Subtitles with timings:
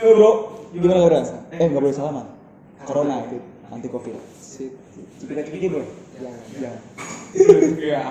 [0.00, 0.30] Bro,
[0.72, 1.12] gimana kabar?
[1.52, 2.26] Eh nggak boleh salaman.
[2.88, 3.36] Corona itu
[3.68, 4.16] anti covid.
[5.20, 5.84] Kita kita bro.
[6.16, 6.76] Jangan.
[7.76, 8.02] Iya.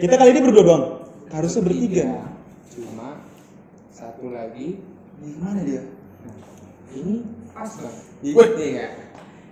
[0.00, 0.84] Kita kali ini berdua doang.
[1.28, 2.04] Harusnya bertiga.
[2.72, 3.20] Cuma
[3.92, 4.80] satu lagi
[5.18, 5.84] Di mana dia?
[6.96, 7.20] ini
[7.52, 7.96] pas bang.
[8.24, 8.48] Wih.
[8.56, 8.86] Iya.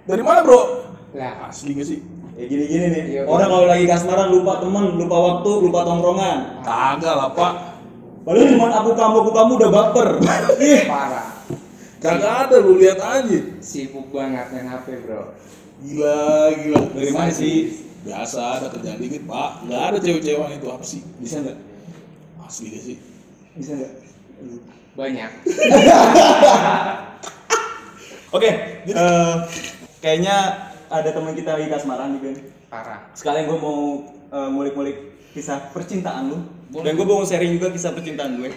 [0.09, 0.89] Dari mana bro?
[1.13, 2.01] Lah, Asli gak sih?
[2.37, 3.03] Ya gini-gini nih.
[3.13, 6.39] Iya, Orang kalau lagi kasmaran lupa teman, lupa waktu, lupa tongkrongan.
[6.65, 7.76] Kagak lah pak.
[8.27, 10.09] Padahal cuma aku kamu aku kamu udah baper.
[10.59, 10.91] Ih.
[10.91, 11.47] parah.
[12.03, 13.39] Kagak ada lu lihat aja.
[13.63, 15.31] Sibuk banget main HP bro.
[15.79, 16.81] Gila gila.
[16.91, 17.87] Dari mana sih?
[18.03, 19.71] Biasa ada kerjaan dikit pak.
[19.71, 21.07] Gak ada cewek-cewek itu apa sih?
[21.23, 21.55] Bisa nggak?
[22.43, 22.99] Asli gak sih?
[23.55, 23.95] Bisa nggak?
[24.99, 25.31] Banyak.
[28.37, 28.51] Oke,
[28.91, 29.35] eh,
[30.03, 30.37] kayaknya
[30.91, 32.37] ada teman kita lagi kasmaran nih Ben.
[32.67, 33.07] Parah.
[33.15, 34.03] Sekalian gue mau
[34.35, 36.41] eh, ngulik-ngulik kisah percintaan lu.
[36.73, 36.85] Boleh.
[36.89, 38.49] Dan gue mau sharing juga kisah percintaan gue.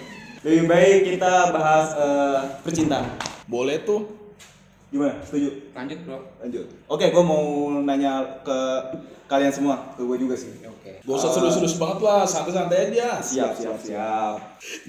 [0.47, 3.20] Lebih baik kita bahas eh, percintaan.
[3.51, 4.07] Boleh tuh.
[4.87, 5.20] Gimana?
[5.27, 5.75] Setuju?
[5.75, 6.20] Lanjut bro.
[6.39, 6.65] Lanjut.
[6.87, 7.43] Oke, gue mau
[7.84, 8.57] nanya ke
[9.29, 10.49] kalian semua, ke gue juga sih.
[10.65, 11.04] Oke.
[11.05, 13.21] Gak usah serius-serius banget lah, santai-santai aja.
[13.21, 14.37] Siap, siap, siap.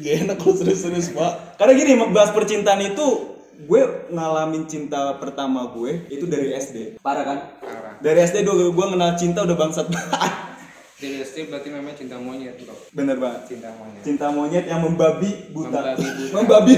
[0.01, 1.61] Gak enak kalau serius-serius pak.
[1.61, 7.03] Karena gini, bahas percintaan itu gue ngalamin cinta pertama gue itu dari SD.
[7.05, 7.39] Parah kan?
[7.61, 7.93] Parah.
[8.01, 9.87] Dari SD gue gue kenal cinta udah bangsat.
[9.93, 10.50] Dari
[11.01, 12.77] SD berarti namanya cinta monyet bro.
[12.93, 13.41] Bener banget.
[13.49, 14.03] Cinta monyet.
[14.05, 15.73] Cinta monyet yang membabi buta.
[15.73, 16.33] Membabi buta.
[16.37, 16.75] membabi.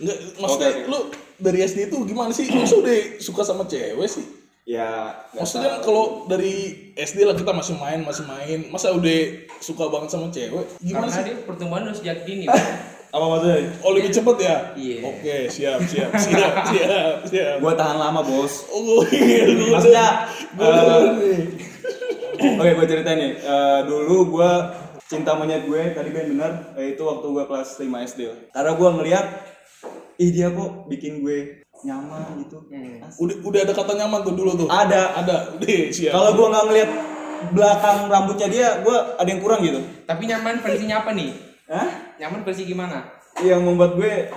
[0.00, 0.90] Nggak, maksudnya oke.
[0.90, 0.98] lu
[1.38, 2.50] dari SD itu gimana sih?
[2.50, 4.26] Lu udah suka sama cewek sih?
[4.68, 5.84] Ya, Maksudnya tahu.
[5.88, 8.58] kalau dari SD lah kita masih main, masih main.
[8.70, 9.18] Masa udah
[9.58, 10.66] suka banget sama cewek?
[10.78, 11.22] Gimana Karena sih?
[11.26, 12.54] dia pertumbuhan udah sejak dini bro.
[13.14, 13.58] apa maksudnya?
[13.82, 14.56] Oh lebih cepet ya?
[14.78, 14.98] Iya.
[15.02, 17.56] Oke, siap, siap, siap, siap, siap.
[17.58, 18.70] Gue tahan lama bos.
[18.70, 21.69] Oh, iya, lu Maksudnya, nih.
[22.40, 23.32] Oke, gue cerita nih.
[23.36, 24.52] Eh, dulu gue
[25.10, 28.20] cinta monyet gue tadi Ben bener eh, itu waktu gue kelas 5 SD.
[28.54, 29.26] Karena gue ngeliat,
[30.16, 32.64] ih dia kok bikin gue nyaman gitu.
[32.68, 33.04] Hmm.
[33.04, 33.18] Asik.
[33.20, 34.68] Udah, udah ada kata nyaman tuh dulu tuh.
[34.68, 35.20] Ada.
[35.20, 35.36] Ada.
[36.12, 36.90] Kalau gue nggak ngeliat
[37.52, 39.80] belakang rambutnya dia, gue ada yang kurang gitu.
[40.04, 41.30] Tapi nyaman versinya apa nih?
[41.70, 41.88] Hah?
[42.20, 43.06] Nyaman versi gimana?
[43.40, 44.28] Yang membuat gue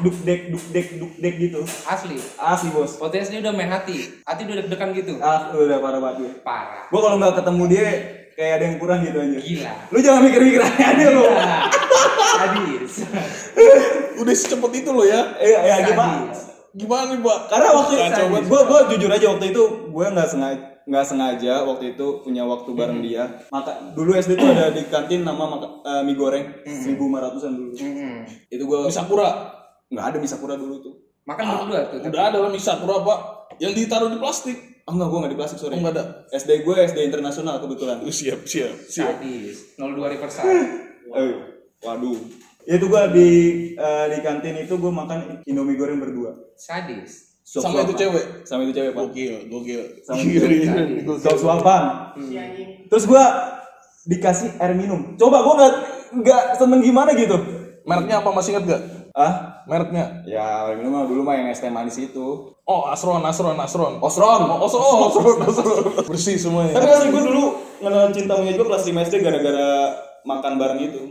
[0.00, 1.60] duk dek duk dek duk dek gitu.
[1.86, 2.16] Asli.
[2.38, 2.96] Asli bos.
[2.98, 4.22] SD udah main hati.
[4.22, 5.18] Hati udah deg-degan gitu.
[5.18, 6.30] Ah, udah parah banget gue.
[6.46, 6.86] Parah.
[6.88, 7.84] Gue kalau nggak ketemu dia
[8.32, 9.38] kayak ada yang kurang gitu aja.
[9.38, 9.72] Gila.
[9.92, 11.24] Lu jangan mikir-mikir aja lu.
[12.32, 12.94] Sadis.
[14.22, 15.34] udah secepat itu loh ya.
[15.42, 16.30] Eh, ya gimana?
[16.72, 17.38] Gimana nih, Pak?
[17.52, 19.62] Karena waktu itu gue gue jujur aja waktu itu
[19.92, 23.46] gue nggak sengaja nggak sengaja waktu itu punya waktu bareng dia.
[23.54, 27.54] Maka dulu SD tuh ada di kantin nama maka, eh, mie goreng seribu lima ratusan
[27.54, 27.72] dulu.
[27.78, 28.26] Mm-mm.
[28.50, 29.61] Itu gue Mie Sakura.
[29.92, 30.94] Nggak ada mie sakura dulu tuh.
[31.22, 31.98] Makan berdua tuh.
[32.02, 32.10] tapi.
[32.10, 33.18] Udah ada lah mie Sakura, Pak.
[33.62, 34.58] Yang ditaruh di plastik.
[34.82, 35.74] Oh enggak, gue nggak di plastik sorry.
[35.76, 36.04] Oh, nggak ada.
[36.34, 38.02] SD gue SD internasional kebetulan.
[38.02, 39.20] Uh, siap, siap, siap.
[39.20, 39.78] Sadis.
[39.78, 40.48] 02 Riverside.
[41.12, 41.34] Eh,
[41.84, 42.16] waduh.
[42.64, 43.28] Itu gue di
[43.74, 46.32] eh, di kantin itu gue makan indomie goreng berdua.
[46.56, 47.36] Sadis.
[47.44, 48.00] Suap Sama itu suapan.
[48.00, 48.24] cewek?
[48.48, 49.02] Sama itu cewek pak.
[49.02, 49.82] Gokil, gokil.
[50.00, 50.94] Sama itu gokil, tadi.
[51.04, 51.20] gokil.
[51.20, 51.82] Suap suapan.
[52.88, 53.24] Terus gue
[54.08, 55.14] dikasih air minum.
[55.20, 55.74] Coba gue nggak
[56.22, 57.36] nggak seneng gimana gitu.
[57.84, 58.82] Mereknya apa masih inget gak?
[59.12, 59.51] Ah?
[59.68, 60.24] Mereknya?
[60.26, 62.52] Ya minum mah dulu mah yang es teh manis itu.
[62.62, 63.98] Oh, Asron, Asron, Asron.
[63.98, 64.42] Osron.
[64.46, 65.82] Oh, Osron, oh, Asron, Asron.
[66.06, 66.78] Bersih semuanya.
[66.78, 69.70] Tapi asli gue dulu kenal cinta monyet gue kelas 5 SD gara-gara
[70.22, 71.02] makan bareng itu.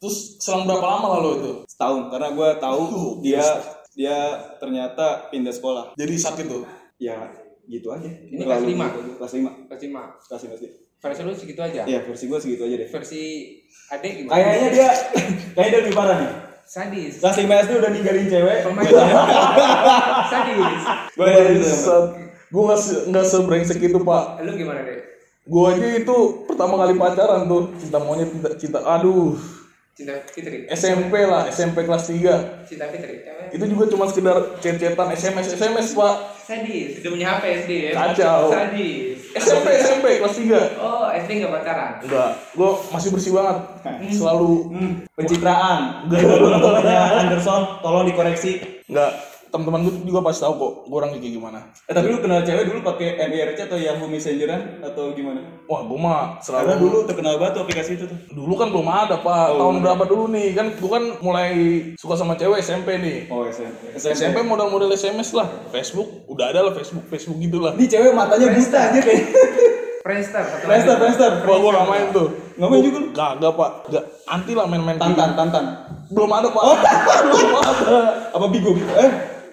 [0.00, 1.52] Terus selang berapa lama lalu itu?
[1.66, 2.82] Setahun karena gue tahu
[3.20, 3.44] dia
[3.92, 4.16] dia
[4.62, 5.98] ternyata pindah sekolah.
[5.98, 6.62] Jadi sakit tuh.
[7.02, 7.30] Ya
[7.66, 8.06] gitu aja.
[8.06, 8.86] Ini kelas lima?
[9.18, 9.68] Kelas 5.
[9.70, 10.06] Versi mah.
[10.24, 10.66] Kelas 5 SD.
[11.00, 11.82] Versi lu segitu aja.
[11.88, 12.88] Iya versi gue segitu aja deh.
[12.92, 13.22] Versi
[13.88, 14.36] adek gimana?
[14.36, 14.88] Kayaknya dia
[15.56, 16.32] kayaknya dia lebih parah nih.
[16.66, 17.20] Sadis.
[17.20, 18.58] Kelas 5 SD udah ninggalin cewek.
[20.32, 20.82] Sadis.
[22.50, 24.42] Gue nggak se nggak sebrengsek itu pak.
[24.42, 24.98] Lu gimana deh?
[25.46, 26.16] Gue aja itu
[26.46, 29.34] pertama kali pacaran tuh cinta monyet cinta, cinta aduh
[29.94, 30.64] Cinta Fitri.
[30.72, 33.20] SMP lah SMP kelas 3 Cinta Fitri.
[33.20, 33.52] Cewek.
[33.52, 36.14] itu juga cuma sekedar chat-chatan SMS SMS pak
[36.50, 36.98] Sadis.
[36.98, 37.92] Udah punya HP SD ya?
[37.94, 38.50] Kacau.
[38.50, 39.22] Sadis.
[39.30, 41.92] SMP SMP kelas 3 Oh, SD nggak pacaran?
[42.02, 43.56] enggak gue masih bersih banget
[44.10, 45.80] selalu Hmm, pencitraan.
[46.10, 48.58] Temennya Anderson, tolong dikoreksi.
[48.90, 52.40] enggak teman-teman gue juga pasti tahu kok gue orangnya kayak gimana Eh tapi lu kenal
[52.40, 55.42] cewek dulu pakai MIRC atau Yahoo Messengeran atau gimana?
[55.66, 58.18] wah gue mah Karena selalu dulu terkenal banget tuh aplikasi itu tuh.
[58.30, 61.50] dulu kan belum ada pak tahun berapa dulu nih kan gue kan mulai
[61.94, 63.94] suka sama cewek SMP nih Oh SMP.
[63.94, 68.80] SMP modal-modal SMS lah Facebook udah ada lah Facebook Facebook gitulah Ini cewek matanya buta
[68.86, 69.24] aja kayak.
[70.00, 70.44] Friendster.
[70.64, 70.96] Friendster.
[70.96, 71.32] Friendster.
[71.44, 73.08] Wah gue gak main tuh main juga lu?
[73.12, 75.64] Gak, pak Gak, anti lah main-main Tantan, Tantan.
[75.64, 76.16] gitu.
[76.16, 76.62] Belum ada pak
[77.30, 77.98] Belum ada
[78.32, 78.74] Apa Bigo?
[78.74, 78.90] Bigo?
[78.96, 79.10] Eh,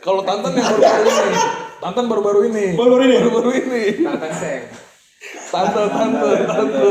[0.08, 1.36] Kalau Tantan yang baru-baru ini
[1.78, 3.16] Tantan baru-baru ini Baru-baru ini?
[3.20, 4.62] Baru-baru ini Tantan Seng.
[5.48, 6.88] Tante, tante, tante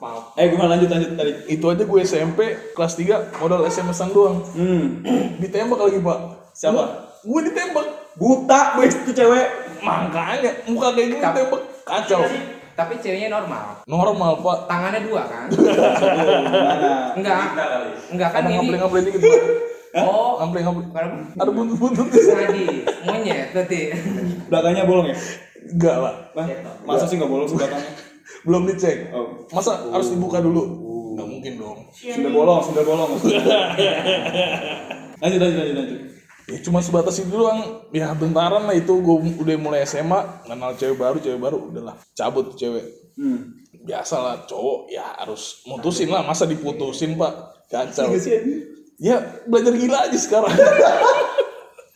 [0.00, 0.32] Maaf.
[0.32, 1.32] eh gimana lanjut lanjut tadi?
[1.46, 2.40] Itu aja gue SMP
[2.72, 5.04] kelas 3 modal SMS-an doang Hmm.
[5.36, 6.18] Ditembak lagi pak
[6.50, 6.82] Siapa?
[7.20, 7.86] Gue ditembak.
[8.16, 9.46] Buta, gue itu cewek.
[9.80, 12.24] Makanya muka kayak gini ditembak kacau.
[12.72, 13.84] Tapi ceweknya normal.
[13.84, 14.58] Normal pak.
[14.64, 15.46] Tangannya dua kan?
[17.20, 17.36] Enggak.
[18.08, 18.56] Enggak kan Ada ini.
[18.56, 19.40] ngampling-ngampling dikit pak.
[19.98, 20.94] Oh, Ngampling-ngampling.
[20.94, 21.16] Kenapa?
[21.34, 22.06] Ada buntut-buntut.
[22.14, 23.80] Sadi, monyet berarti.
[24.46, 25.16] Belakangnya bolong ya?
[25.66, 26.14] Enggak lah.
[26.38, 26.46] Hah?
[26.86, 27.92] Masa sih nggak bolong belakangnya?
[28.46, 29.10] Belum dicek.
[29.10, 29.50] Oh.
[29.50, 30.62] Masa harus dibuka dulu?
[31.18, 31.78] Nggak mungkin dong.
[31.90, 33.10] Sudah bolong, sudah bolong.
[35.22, 36.00] lanjut, lanjut, lanjut, lanjut.
[36.50, 37.86] Ya cuma sebatas itu doang.
[37.94, 42.58] Ya bentaran lah itu gue udah mulai SMA kenal cewek baru, cewek baru udahlah cabut
[42.58, 42.82] cewek.
[43.14, 43.54] Hmm.
[43.86, 47.32] Biasalah cowok ya harus mutusin lah masa diputusin pak
[47.70, 48.10] kacau.
[49.00, 49.16] Iya.
[49.16, 49.16] Ya
[49.48, 50.52] belajar gila aja sekarang.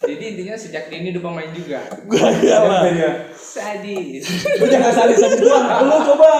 [0.05, 1.81] Jadi intinya sejak dini udah pemain juga.
[2.09, 2.83] Gaya lah.
[2.89, 3.11] Ya.
[3.37, 4.25] Sadis.
[4.61, 5.65] Lu jangan sadis-sadis doang.
[5.85, 6.33] Lu coba.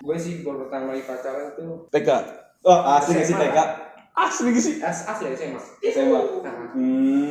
[0.00, 2.08] Gue sih baru pertama kali pacaran tuh TK.
[2.64, 3.58] Oh, asli sih TK?
[4.18, 4.74] Asli gak sih?
[4.82, 5.66] as asli sih mas.
[5.78, 6.20] SMA.
[6.74, 7.30] Hmm.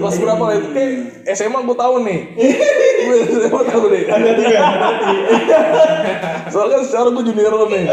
[0.00, 0.68] Kelas berapa lah itu?
[0.72, 2.20] Kayak SMA gue tahu nih.
[3.04, 4.02] gue SMA tahu deh.
[4.08, 4.60] Ada tiga.
[6.52, 7.84] Soalnya kan secara gue junior lo nih.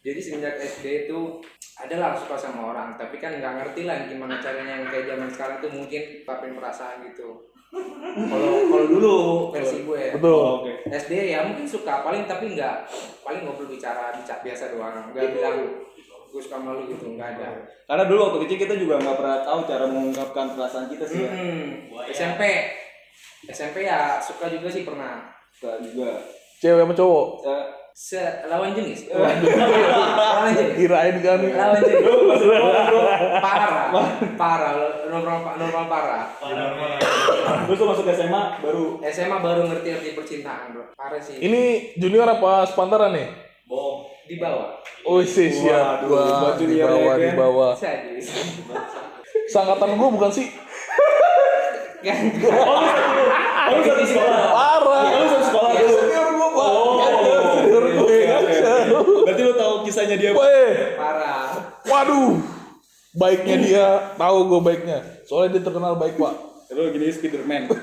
[0.00, 1.44] Jadi semenjak SD itu
[1.82, 5.56] adalah suka sama orang, tapi kan nggak ngerti lah gimana caranya yang kayak zaman sekarang
[5.58, 7.50] tuh mungkin ungkapin perasaan gitu.
[8.12, 9.14] Kalau kalau dulu
[9.50, 10.02] versi gue.
[10.14, 10.28] Betul.
[10.36, 10.84] Oh, Oke.
[10.92, 12.84] SD ya mungkin suka paling tapi nggak
[13.24, 15.56] paling ngobrol bicara bicara biasa doang nggak bilang
[16.32, 19.58] gue suka malu gitu nggak ada Karena dulu waktu kecil kita juga nggak pernah tahu
[19.64, 21.24] cara mengungkapkan perasaan kita sih.
[21.24, 21.32] Ya.
[21.32, 21.64] Hmm,
[22.12, 22.42] SMP
[23.48, 26.20] SMP ya suka juga sih pernah Suka juga.
[26.60, 27.26] Cewek sama cowok.
[27.42, 29.12] Eh, Se lawan jenis.
[29.12, 30.72] Lawan jenis.
[30.80, 31.38] Kirain kan.
[31.44, 32.42] lawan jenis.
[33.44, 33.86] Parah.
[34.40, 34.72] Parah.
[35.12, 36.24] Normal normal parah.
[37.68, 38.84] Terus lu masuk SMA baru?
[39.12, 40.84] SMA baru ngerti arti percintaan bro.
[40.96, 41.36] Parah sih.
[41.36, 43.28] Ini junior apa sepantaran nih?
[44.32, 44.80] di bawah.
[45.04, 46.08] Oh sih siap.
[46.08, 47.72] Buat di bawah, di bawah.
[49.52, 50.48] Sangkatan gue bukan sih?
[52.02, 52.18] kan.
[52.42, 54.42] Oh, lu satu sekolah.
[54.50, 55.04] Parah.
[55.06, 55.94] Oh, lu satu sekolah dulu.
[55.94, 56.66] senior gue pak.
[56.66, 56.98] Oh,
[57.54, 58.02] senior gue.
[58.02, 59.22] oke, oke, oke.
[59.22, 59.42] Berarti
[60.12, 60.30] kisahnya dia.
[60.36, 61.44] Weh, parah
[61.88, 62.36] waduh.
[63.12, 63.86] Baiknya dia,
[64.16, 64.98] tahu gue baiknya.
[65.28, 66.34] Soalnya dia terkenal baik pak.
[66.72, 67.62] Terus gini Spiderman.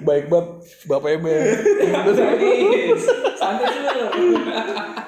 [0.00, 1.46] Baik banget, bapak Eben.
[3.38, 4.36] santai dulu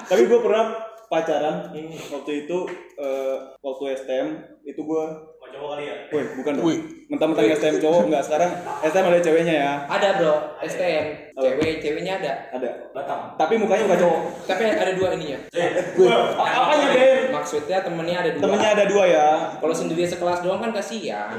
[0.07, 0.65] Tapi gue pernah
[1.11, 1.69] pacaran
[2.09, 2.57] waktu itu
[2.97, 4.27] eh, waktu STM
[4.65, 5.03] itu gue
[5.53, 5.95] cowok kali ya?
[6.09, 6.65] Wih, bukan dong.
[6.65, 6.79] Wih.
[7.13, 8.49] Mentang-mentang STM cowok enggak sekarang
[8.81, 9.71] STM ada ceweknya ya.
[9.85, 10.35] ada bro
[10.65, 11.05] STM
[11.37, 12.69] cewek ceweknya ada Ada.
[13.37, 14.19] Tapi mukanya bukan cowok.
[14.49, 15.37] tapi ada dua ininya
[16.41, 17.29] Apanya, Ben?
[17.29, 19.27] maksudnya temennya ada dua Temennya ada dua ya.
[19.61, 21.37] kalau sendiri sekelas doang kan kasihan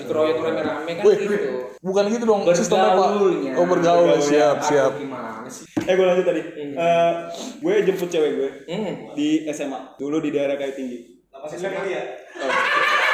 [0.00, 2.96] dikeroyok rame-rame kan Wih, gitu bukan gitu dong sistemnya pak.
[2.96, 3.52] Bergaulnya.
[3.56, 4.24] Oh bergaul, Bergaulnya.
[4.24, 4.92] siap, siap.
[4.96, 6.42] Aduh, gimana sih Eh gue lanjut tadi.
[6.76, 7.12] Eh,
[7.58, 8.94] gue jemput cewek gue hmm.
[9.16, 9.96] di SMA.
[9.98, 10.98] Dulu di daerah Kayu Tinggi.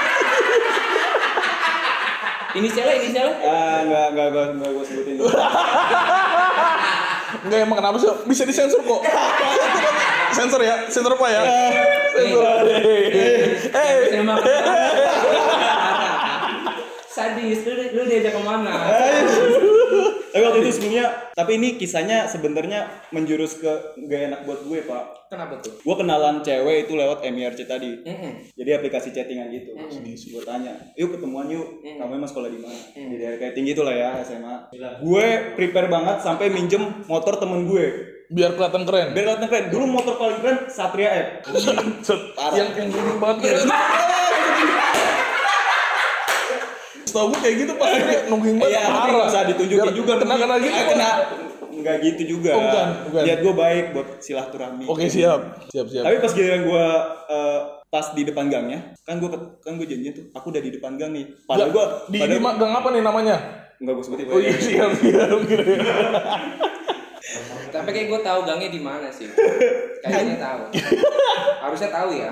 [2.57, 5.17] inisialnya inisialnya Ah, enggak enggak gue enggak gue sebutin.
[7.47, 8.11] Enggak emang kenapa sih?
[8.27, 9.03] Bisa disensor kok.
[10.37, 11.43] sensor ya, sensor apa ya?
[12.17, 12.65] Sensor.
[12.67, 13.61] Eh,
[14.11, 14.35] SMA
[17.17, 18.93] sadis lu, lu diajak ke mana
[20.27, 23.73] Tapi waktu itu sebelumnya, tapi ini kisahnya sebenarnya menjurus ke
[24.05, 25.05] gak enak buat gue pak.
[25.27, 27.99] kenapa tuh Gue kenalan cewek itu lewat MIRC tadi.
[28.05, 28.33] Mm-mm.
[28.53, 29.75] Jadi aplikasi chattingan gitu.
[30.31, 31.81] Gue tanya, yuk ketemuan yuk.
[31.83, 32.79] Kamu emang sekolah di mana?
[32.93, 34.55] Di daerah kayak tinggi itu lah ya SMA.
[35.01, 35.27] Gue
[35.57, 37.87] prepare banget sampai minjem motor temen gue.
[38.27, 39.15] biar kelihatan keren.
[39.15, 39.65] Biar kelihatan keren.
[39.71, 41.29] Dulu motor paling keren Satria F.
[42.59, 43.63] Yang yang gini banget.
[47.17, 48.77] Setahu gue kayak gitu pas dia nungging banget.
[48.77, 50.13] Iya, tapi nggak usah ditunjukin juga.
[50.21, 50.81] Kena kena gitu.
[50.93, 51.11] Kena.
[51.77, 52.51] Enggak gitu juga.
[52.53, 53.23] Oh, bukan, bukan.
[53.25, 54.85] Lihat gue baik buat silaturahmi.
[54.85, 55.41] Oke siap,
[55.73, 56.05] siap siap.
[56.05, 56.85] Tapi pas giliran gue
[57.33, 59.29] eh, pas di depan gangnya, kan gue
[59.65, 61.25] kan gue janjian tuh, aku udah di depan gang nih.
[61.49, 63.37] Padahal gue, di, di ma- gang apa nih namanya?
[63.81, 64.25] Enggak gue sebutin.
[64.29, 65.41] Oh iya siap siap.
[67.75, 69.27] tapi kayak gue tahu gangnya di mana sih
[70.03, 70.63] kayaknya tahu
[71.63, 72.31] harusnya tahu ya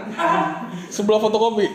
[0.95, 1.67] Sebelah fotokopi.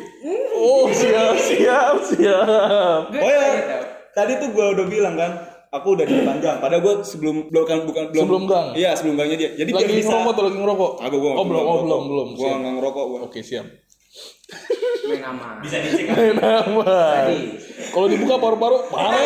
[0.56, 3.12] Oh siap siap siap.
[3.12, 3.84] Oh ya,
[4.16, 5.44] tadi tuh gue udah bilang kan,
[5.76, 6.58] aku udah di depan gang.
[6.64, 8.68] Padahal gue sebelum bukan bukan belum Sebelum gang?
[8.76, 9.50] Iya sebelum gangnya dia.
[9.60, 10.08] Jadi Lagi biar bisa.
[10.08, 10.92] ngerokok tuh lagi ngerokok.
[11.04, 12.28] Agak gue Oh belum, oh belum belum.
[12.40, 13.20] Gue nggak ngerokok gue.
[13.28, 13.68] Oke siap.
[15.10, 16.96] main nama bisa Main nama.
[17.90, 19.18] Kalau dibuka paru-paru, mana?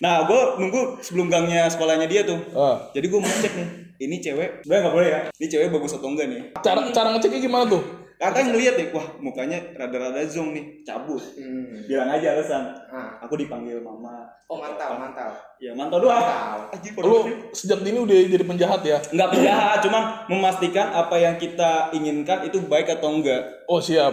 [0.00, 2.40] Nah gue nunggu sebelum gangnya sekolahnya dia tuh.
[2.56, 2.88] Ah.
[2.96, 3.68] Jadi gue mau cek nih,
[4.00, 5.20] ini cewek, gue nggak boleh ya.
[5.36, 6.40] Ini cewek bagus atau enggak nih?
[6.64, 7.84] Cara cara ngeceknya gimana tuh?
[8.20, 11.24] Kakak ngeliat nih, wah mukanya rada-rada zong nih, cabut.
[11.40, 11.88] hmm.
[11.88, 12.68] Bilang aja alasan.
[12.92, 13.16] ah.
[13.24, 14.28] Aku dipanggil mama.
[14.50, 16.20] oh mantap mantap Ya mantau doang.
[16.20, 17.00] Mantap.
[17.00, 17.24] Lu
[17.56, 19.00] sejak dini udah jadi penjahat ya?
[19.12, 23.64] Nggak penjahat, cuma memastikan apa yang kita inginkan itu baik atau enggak.
[23.68, 24.12] Oh siap.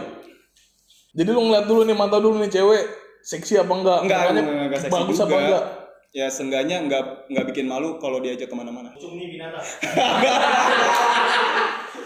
[1.18, 2.84] Jadi lu ngeliat dulu nih, mantau dulu nih cewek
[3.22, 4.00] seksi apa enggak?
[4.06, 5.26] Enggak, Makanya enggak, enggak seksi bagus juga.
[5.26, 5.64] apa enggak?
[6.14, 8.94] Ya seenggaknya enggak enggak bikin malu kalau diajak ke mana-mana.
[8.96, 9.62] Cumi binatang.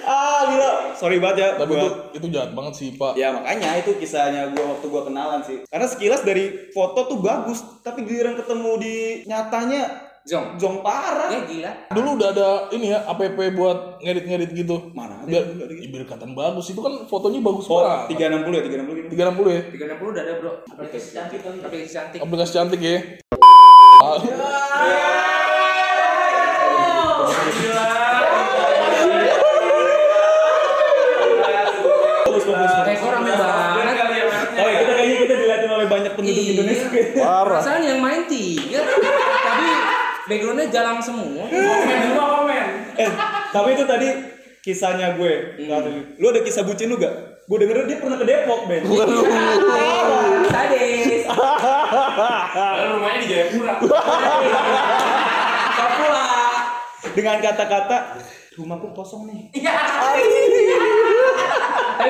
[0.01, 1.49] ah gila, sorry banget ya.
[1.55, 3.13] Tapi gua- itu itu jahat banget sih pak.
[3.13, 5.57] Ya makanya itu kisahnya gua waktu gua kenalan sih.
[5.67, 10.53] Karena sekilas dari foto tuh bagus, tapi giliran ketemu di nyatanya Zong.
[10.61, 11.33] jong parah.
[11.33, 11.71] Ya gila.
[11.89, 12.47] Dulu udah ada
[12.77, 13.17] ini ya app
[13.57, 14.93] buat ngedit-ngedit gitu.
[14.93, 15.25] Mana ada?
[15.25, 15.81] Biar, ada gitu.
[15.81, 16.65] ya, biar kelihatan bagus.
[16.69, 18.21] Itu kan fotonya bagus Oh, banget.
[18.21, 19.09] 360 ya, 360 gitu.
[19.17, 19.61] 360 ya.
[19.97, 20.51] 360 udah ada, Bro.
[20.77, 21.57] Aplikasi cantik kali.
[21.65, 22.19] Aplikasi cantik.
[22.21, 22.97] Aplikasi cantik ya.
[34.61, 36.51] Ya, banyak penduduk Iya.
[36.55, 36.87] Indonesia.
[37.19, 37.59] Parah.
[37.59, 38.79] Perasaan yang main tiga,
[40.31, 41.43] backgroundnya jalan semua.
[41.51, 42.65] Komen semua komen.
[42.95, 43.09] Eh,
[43.51, 44.07] tapi itu tadi
[44.63, 45.59] kisahnya gue.
[46.15, 47.43] Lu ada kisah bucin lu gak?
[47.51, 48.79] Gue denger dia pernah ke Depok, Ben.
[50.51, 51.27] Sadis.
[51.27, 53.73] Lalu rumahnya di Jayapura.
[55.75, 56.23] Papua.
[57.11, 57.97] Dengan kata-kata
[58.55, 59.51] rumahku kosong nih.
[59.51, 60.23] Tapi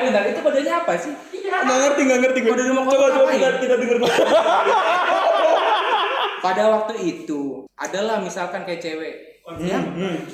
[0.08, 1.10] bentar, itu kodenya apa sih?
[1.42, 2.50] Nggak ngerti, nggak ngerti gue.
[2.54, 3.58] Kode rumah Coba kosong coba apa kita ya?
[3.58, 3.96] kita denger.
[6.42, 9.14] Pada waktu itu, adalah misalkan kayak cewek.
[9.58, 9.82] Ya,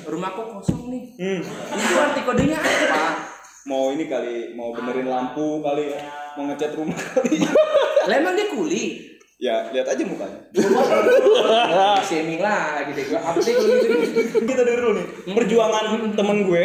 [0.05, 1.03] rumahku kosong nih.
[1.17, 1.41] Hmm.
[1.73, 3.25] Itu arti kodenya apa?
[3.65, 5.97] Mau ini kali, mau benerin lampu kali,
[6.37, 7.41] mau ngecat rumah kali.
[8.05, 9.09] Lah emang dia kuli.
[9.39, 10.39] ya, lihat aja mukanya.
[12.05, 13.19] Shaming deh gua.
[13.33, 14.45] Apa sih gitu?
[14.45, 15.05] Kita dulu nih.
[15.33, 16.63] Perjuangan temen gue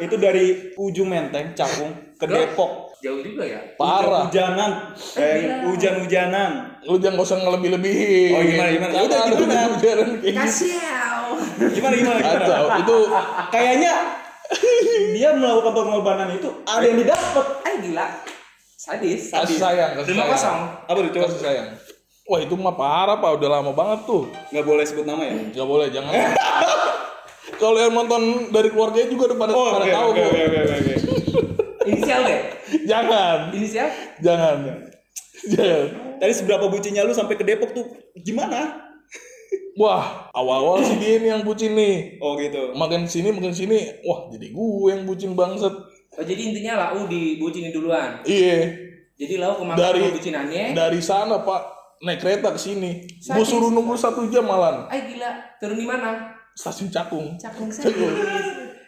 [0.00, 2.81] itu dari ujung Menteng, Cakung ke Depok.
[3.02, 3.58] Jauh juga ya.
[3.74, 4.30] Parah.
[4.30, 6.78] Hujanan, eh, hujan-hujanan.
[6.86, 8.30] Lu jangan gak usah ngelebih-lebihin.
[8.30, 8.92] Oh, gimana, gimana?
[8.94, 9.34] Ya udah, gimana?
[9.34, 10.38] hujan-hujanan kayak gitu.
[10.38, 11.22] Kasiau.
[11.58, 12.18] Gimana gimana?
[12.22, 12.38] gimana?
[12.46, 12.64] Kacau.
[12.78, 12.96] Itu
[13.50, 13.92] Kayaknya
[15.18, 17.46] dia melakukan pengorbanan itu ada yang didapat.
[17.66, 18.06] Ay gila.
[18.78, 19.30] Sadis.
[19.30, 20.30] kasih sayang, kasih sayang.
[20.34, 20.60] kosong.
[20.86, 21.26] Apa tuh coba?
[21.30, 21.68] Kasih sayang.
[22.22, 24.30] Wah itu mah parah pak, udah lama banget tuh.
[24.54, 25.34] Nggak boleh sebut nama ya?
[25.58, 26.10] Gak boleh, jangan.
[27.62, 30.94] Kalau yang nonton dari keluarganya juga udah pada, Oh, pada oke, tahu oke, oke, oke.
[31.86, 32.40] Inisial deh.
[32.82, 33.88] Jangan, Inisial?
[34.18, 34.56] jangan,
[35.44, 35.84] jangan.
[36.16, 37.84] Tadi seberapa bucinnya lu sampai ke Depok tuh
[38.16, 38.78] gimana?
[39.72, 42.16] Wah, awal-awal sih dia nih yang bucin nih.
[42.18, 42.72] Oh gitu.
[42.72, 45.72] Makin sini, makin sini, wah jadi gue yang bucin bangset.
[46.12, 48.20] Oh, jadi intinya lau dibucinin duluan.
[48.22, 48.68] Iya,
[49.16, 50.64] Jadi lau kemakan Dari- bucinannya.
[50.72, 51.62] dari sana pak
[52.00, 53.00] naik kereta ke sini.
[53.22, 54.84] Gue suruh nunggu satu jam malan.
[54.86, 55.30] Ay gila.
[55.56, 56.36] Turun di mana?
[56.52, 57.32] Stasiun Cakung.
[57.36, 57.96] Cakung sadis.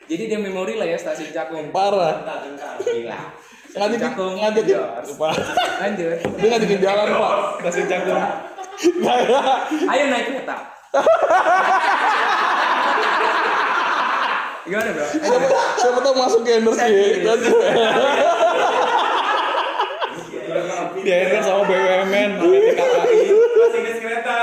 [0.05, 1.73] Jadi dia memori lah ya stasiun Cakung.
[1.73, 2.21] Parah.
[2.77, 3.21] Gila.
[3.75, 4.35] Ngajakin, Cakung.
[4.39, 5.13] ngajakin, Endorse.
[5.19, 5.35] Pak.
[5.83, 6.19] Lanjut.
[6.39, 7.35] Dia ngajakin jalan pak.
[7.67, 8.23] Kasih canggung.
[9.91, 10.57] Ayo naik kereta.
[14.65, 15.07] Gimana bro?
[15.13, 17.35] siapa, siapa tahu masuk ke endorse ya.
[21.05, 22.31] Dia kan sama BUMN,
[24.01, 24.35] kereta.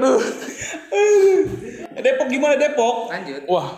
[0.00, 0.20] Aduh.
[2.00, 3.12] Depok gimana Depok?
[3.12, 3.44] Lanjut.
[3.46, 3.68] Wah,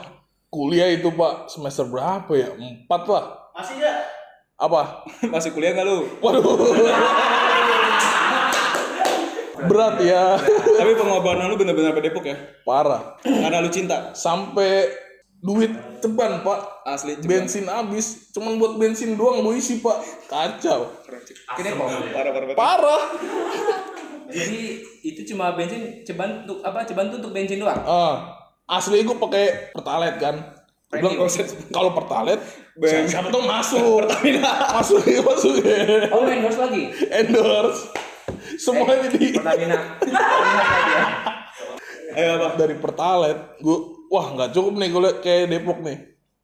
[0.48, 2.48] kuliah itu pak semester berapa ya?
[2.54, 3.24] Empat lah.
[3.52, 4.17] Masih enggak?
[4.58, 5.06] Apa?
[5.30, 6.18] Masih kuliah nggak lu?
[6.18, 6.58] Waduh.
[9.70, 10.34] Berat ya.
[10.74, 12.34] Tapi pengorbanan lu bener-bener ke Depok ya?
[12.66, 13.14] Parah.
[13.22, 14.10] Karena lu cinta.
[14.18, 14.90] Sampai
[15.38, 15.70] duit
[16.02, 16.82] ceban pak.
[16.82, 17.22] Asli.
[17.22, 17.30] coba.
[17.30, 18.34] Bensin habis.
[18.34, 20.26] Cuman buat bensin doang mau isi pak.
[20.26, 20.90] Kacau.
[21.54, 21.86] Depok.
[22.10, 22.56] Parah, parah, parah.
[22.58, 23.02] Parah.
[24.28, 26.82] Jadi itu cuma bensin ceban untuk apa?
[26.82, 27.78] Ceban tuh untuk bensin doang.
[27.86, 30.57] Ah, asli gue pakai pertalite kan.
[30.88, 31.28] Gue bilang
[31.68, 32.40] kalau pertalite,
[32.72, 33.04] Ben.
[33.04, 34.08] siapa tahu masuk.
[34.80, 35.54] masuk, masuk.
[36.08, 36.82] Oh endorse lagi.
[37.12, 37.92] Endorse.
[38.56, 39.76] Semuanya di Pertamina.
[40.00, 40.62] Pertamina
[40.96, 41.04] ya.
[42.16, 42.48] Ayo apa?
[42.56, 43.60] dari pertalite.
[43.60, 43.78] Gue,
[44.08, 45.98] wah nggak cukup nih kalau kayak Depok nih.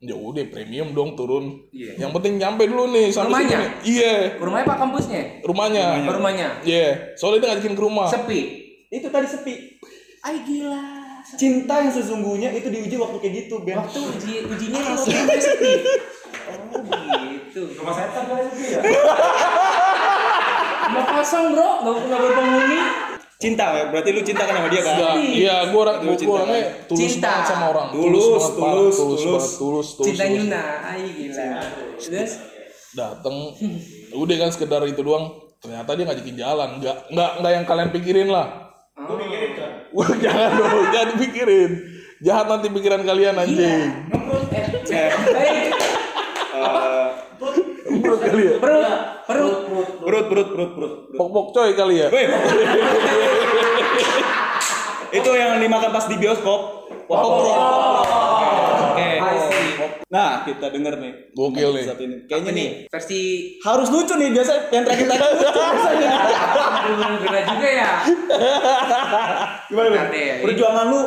[0.05, 1.65] Ya udah premium dong turun.
[1.73, 2.05] Iya.
[2.05, 3.61] Yang penting nyampe dulu nih sampai Rumahnya?
[3.81, 5.23] Iya, Rumahnya pak kampusnya?
[5.41, 5.85] rumahnya.
[6.05, 6.49] Rumahnya.
[6.61, 8.13] Iya, soalnya dia ngajakin ke rumah.
[8.13, 8.41] Sepi.
[8.93, 9.81] Itu tadi sepi.
[10.21, 11.04] Ay gila.
[11.25, 13.81] Cinta yang sesungguhnya itu diuji waktu kayak gitu, Ben.
[13.81, 15.73] Waktu uji ujinya langsung rumahnya sepi.
[16.45, 16.83] Oh
[17.55, 17.63] gitu.
[17.81, 18.81] Rumah setan kali itu ya.
[20.91, 22.81] Rumah kosong bro, nggak nggak berpenghuni.
[23.35, 24.95] Cinta ya, berarti lu cinta kan sama dia kan?
[25.21, 27.29] Iya gue orang gua, orangnya tulus Cinta.
[27.29, 27.87] banget sama orang.
[27.93, 28.75] Tulus, banget, parah.
[28.75, 29.25] tulus, tulus, tulus.
[29.25, 30.07] banget, tulus, tulus.
[30.09, 30.39] Cinta tulus.
[30.39, 31.49] Yuna, ay gila.
[32.01, 32.33] Terus
[32.95, 33.37] Dateng,
[34.15, 35.25] udah kan sekedar itu doang.
[35.59, 38.47] Ternyata dia ngajakin jalan, nggak nggak nggak yang kalian pikirin lah.
[38.95, 39.19] Gue.
[39.19, 39.34] Wah
[39.95, 41.71] jangan dong, jangan dipikirin.
[42.19, 43.91] Jahat nanti pikiran kalian anjing.
[44.91, 45.11] eh,
[46.55, 47.09] Eh,
[47.95, 48.55] Perut kali ya.
[48.59, 48.87] perut,
[49.25, 49.89] perut.
[50.01, 50.93] perut, perut, perut, perut.
[51.13, 52.09] Pok-pok coy kali ya.
[55.15, 56.61] Itu yang dimakan pas di bioskop.
[57.07, 58.04] Wah, perut.
[60.09, 61.13] Nah, kita denger nih.
[61.33, 61.85] Gokil nih.
[61.85, 62.17] Saat ini.
[62.25, 63.21] Kayaknya nih versi
[63.61, 66.13] harus lucu nih biasa yang terakhir tadi lucu biasanya.
[67.25, 67.91] bener juga ya.
[69.71, 71.01] Gimana, ini- Perjuangan lu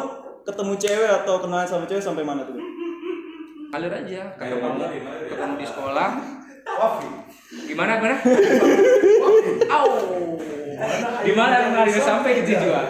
[0.44, 2.56] ketemu cewek atau kenalan sama cewek sampai mana tuh?
[3.68, 4.80] Ngalir aja ketemu
[5.28, 6.10] ketemu di sekolah.
[7.68, 8.16] Gimana gimana?
[9.76, 9.88] Au.
[11.24, 12.86] Gimana ngalir sampai ke tujuan?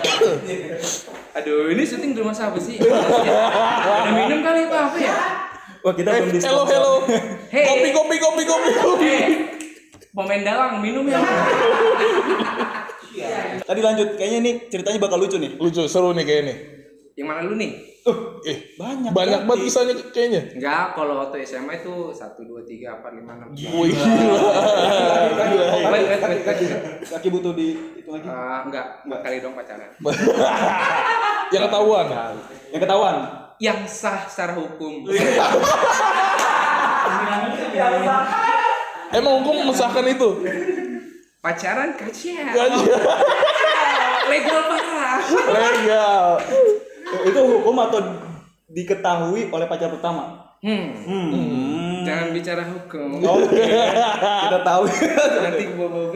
[1.40, 2.76] Aduh, ini syuting di rumah siapa sih?
[2.76, 5.16] Ada minum kali apa apa ya?
[5.82, 6.66] Wah, kita belum Hello, diskon.
[6.70, 6.94] hello.
[7.50, 7.66] Hey.
[7.66, 9.08] Kopi, kopi, kopi, kopi, kopi.
[9.10, 9.28] Eh,
[10.14, 11.18] pemain dalang minum ya.
[13.62, 15.56] Tadi lanjut, kayaknya ini ceritanya bakal lucu nih.
[15.58, 16.56] Lucu, seru nih kayaknya nih.
[17.12, 17.72] Yang mana lu nih?
[18.42, 19.12] Eh, Banyak.
[19.14, 19.46] banyak berarti.
[19.46, 20.42] banget kisahnya kayaknya.
[20.58, 23.78] Enggak, kalau waktu SMA itu 1 2 3 4 5 6.
[23.78, 24.40] Wih, gila.
[27.04, 28.26] Kaki butuh di itu lagi.
[28.26, 29.92] Eh, enggak, enggak kali dong pacaran.
[31.52, 32.06] Yang ketahuan.
[32.72, 33.16] Yang ketahuan.
[33.60, 35.04] Yang sah secara hukum.
[39.12, 40.28] Emang hukum mensahkan itu?
[41.44, 42.48] Pacaran kacian.
[42.50, 42.82] Gaji.
[44.32, 45.18] Legal parah.
[45.52, 46.26] Legal.
[47.32, 48.00] Itu hukum atau
[48.68, 50.52] diketahui oleh pacar pertama?
[50.60, 50.92] Hmm.
[51.08, 52.04] Hmm.
[52.04, 53.18] Jangan bicara hukum.
[53.24, 53.64] Oke.
[54.44, 54.82] Kita tahu.
[55.40, 56.08] Nanti gue bawa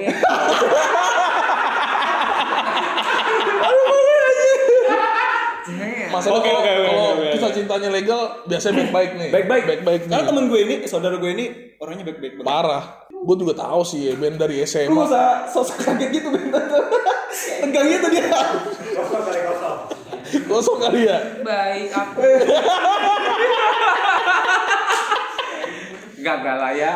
[6.16, 9.30] Oke, kalau oke, oke, kalau kisah cintanya legal biasanya baik-baik nih.
[9.30, 9.64] Baik-baik.
[9.68, 10.12] Baik-baik nih.
[10.16, 11.44] Karena temen gue ini, saudara gue ini
[11.76, 12.48] orangnya baik-baik banget.
[12.48, 12.84] Parah.
[13.12, 14.88] Gue juga tahu sih, Ben dari Lu SMA.
[14.96, 16.62] gak usah sosok kaget gitu bentar
[17.36, 18.26] Tegang gitu dia.
[20.44, 21.18] Kosong kali ya.
[21.40, 22.20] Baik aku.
[26.18, 26.94] Gagal lah ya.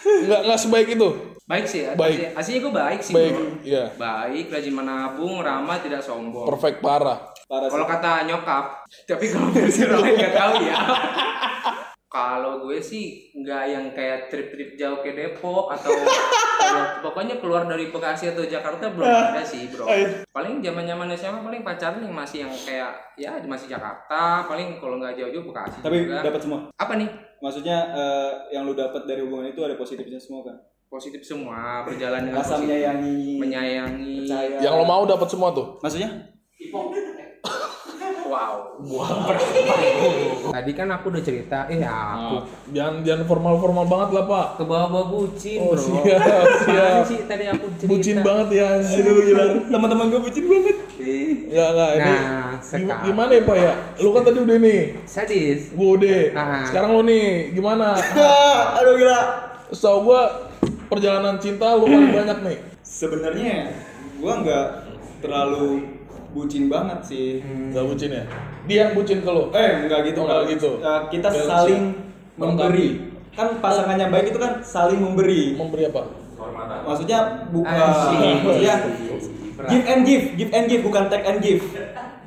[0.00, 1.08] Nggak nggak sebaik itu.
[1.44, 1.82] Baik sih.
[1.92, 2.14] Baik.
[2.14, 3.10] Asli- Aslinya gue baik sih.
[3.12, 3.46] Baik, bro.
[3.66, 3.84] iya.
[3.98, 6.46] Baik, rajin menabung, ramah, tidak sombong.
[6.46, 7.18] Perfect parah.
[7.44, 7.66] Parah.
[7.66, 8.64] Kalau kata nyokap,
[9.04, 10.78] tapi kalau versi lain nggak tahu ya.
[12.10, 17.94] Kalau gue sih nggak yang kayak trip-trip jauh ke Depok atau keluar- pokoknya keluar dari
[17.94, 19.86] Bekasi atau Jakarta belum ada sih bro.
[20.34, 24.98] Paling zaman zaman SMA paling pacaran yang masih yang kayak ya masih Jakarta, paling kalau
[24.98, 26.58] nggak jauh-jauh Bekasi Tapi dapat semua.
[26.74, 27.06] Apa nih?
[27.38, 30.58] Maksudnya eh, yang lu dapat dari hubungan itu ada positifnya semua kan?
[30.90, 32.74] Positif semua, berjalan dengan Rasa positif.
[32.74, 34.14] menyayangi, menyayangi.
[34.26, 34.58] percaya.
[34.58, 35.78] Yang lo mau dapat semua tuh.
[35.78, 36.10] Maksudnya?
[38.30, 38.54] Wow.
[40.50, 44.46] Tadi kan aku udah cerita, eh aku Nah, jangan jangan formal-formal banget lah, Pak.
[44.54, 45.82] ke bawah-bawah bucin Oh, bro.
[45.82, 47.02] siap, Apaan siap.
[47.04, 47.90] sih tadi aku cerita?
[47.90, 48.68] Bucin banget ya.
[48.78, 49.44] Gila.
[49.66, 50.76] Teman-teman gue bucin banget.
[51.50, 52.02] Ya enggak ini.
[52.04, 53.00] Nah, gim- sekarang.
[53.04, 53.72] Gimana ya, Pak ya?
[53.98, 54.80] Lu kan tadi udah nih.
[55.04, 55.60] Sadis.
[55.72, 56.18] Gua udah.
[56.32, 56.62] Ah.
[56.62, 57.98] Sekarang lu nih, gimana?
[58.14, 59.20] Ah, Aduh gila.
[59.68, 60.22] Setahu gua
[60.86, 62.58] perjalanan cinta lu paling banyak nih.
[62.80, 63.74] Sebenarnya
[64.16, 64.66] gua nggak
[65.18, 65.98] terlalu
[66.30, 67.42] bucin banget sih.
[67.42, 68.24] Enggak bucin ya?
[68.66, 69.44] Dia yang bucin ke lu.
[69.54, 70.20] Eh, enggak gitu.
[70.22, 70.70] Oh, nggak gitu.
[70.78, 72.38] Eh, kita Balance saling ya.
[72.38, 72.88] memberi.
[73.30, 75.54] Kan pasangan yang baik itu kan saling memberi.
[75.54, 76.02] Memberi apa?
[76.88, 77.18] Maksudnya
[77.52, 77.88] bukan
[78.42, 78.74] maksudnya
[79.68, 81.62] give and give, give and give bukan take and give.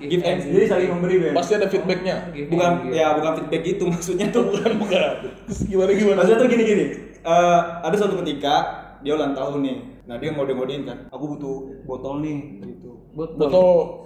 [0.03, 1.31] Give and jadi saling memberi, Ben.
[1.31, 2.27] Pasti ada feedbacknya.
[2.51, 4.51] Bukan ya bukan feedback gitu maksudnya tuh.
[4.51, 4.99] Bukan, bukan.
[5.47, 6.17] Gimana gimana?
[6.21, 6.85] Maksudnya tuh gini gini.
[7.23, 8.55] Eh, ada suatu ketika
[8.99, 9.77] dia ulang tahun nih.
[10.03, 10.97] Nah, dia ngode-ngodein kan.
[11.15, 12.92] Aku butuh botol nih gitu.
[13.13, 13.37] Botol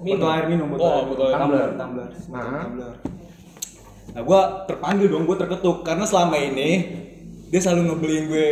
[0.03, 1.09] Botol air minum, botol Oh, air minum.
[1.09, 1.79] botol air tumbler, minum.
[1.79, 2.61] tumbler, semacam Ah.
[2.61, 2.93] tumbler.
[4.07, 6.69] Nah, gua terpanggil dong, gua terketuk karena selama ini
[7.47, 8.47] dia selalu ngebeliin gue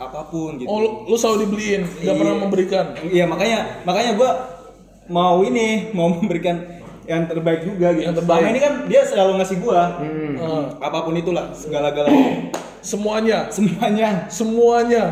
[0.00, 0.64] apa pun gitu.
[0.64, 2.16] Oh, lu, lu selalu dibeliin, nggak Iya.
[2.16, 2.84] pernah memberikan.
[3.04, 4.30] Iya, makanya makanya gua
[5.06, 6.56] mau ini, mau memberikan
[7.04, 8.08] yang terbaik juga gitu.
[8.08, 8.40] Yang terbaik.
[8.40, 12.48] Selama ini kan dia selalu ngasih gua Eh, apa pun itulah, segala-galanya,
[12.80, 14.08] semuanya, semuanya.
[14.32, 15.04] semuanya.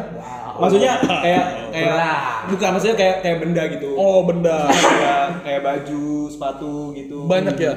[0.59, 2.39] Maksudnya kayak kayak Berat.
[2.49, 3.89] bukan maksudnya kayak kayak benda gitu.
[3.95, 4.59] Oh, benda.
[4.99, 7.19] kayak kayak baju, sepatu gitu.
[7.25, 7.75] Banyak ya?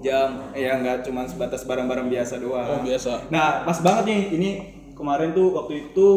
[0.00, 2.62] Jam, ya nggak cuma sebatas barang-barang biasa doang.
[2.64, 3.26] Oh, biasa.
[3.28, 4.50] Nah, pas banget nih ini
[4.94, 6.08] kemarin tuh waktu itu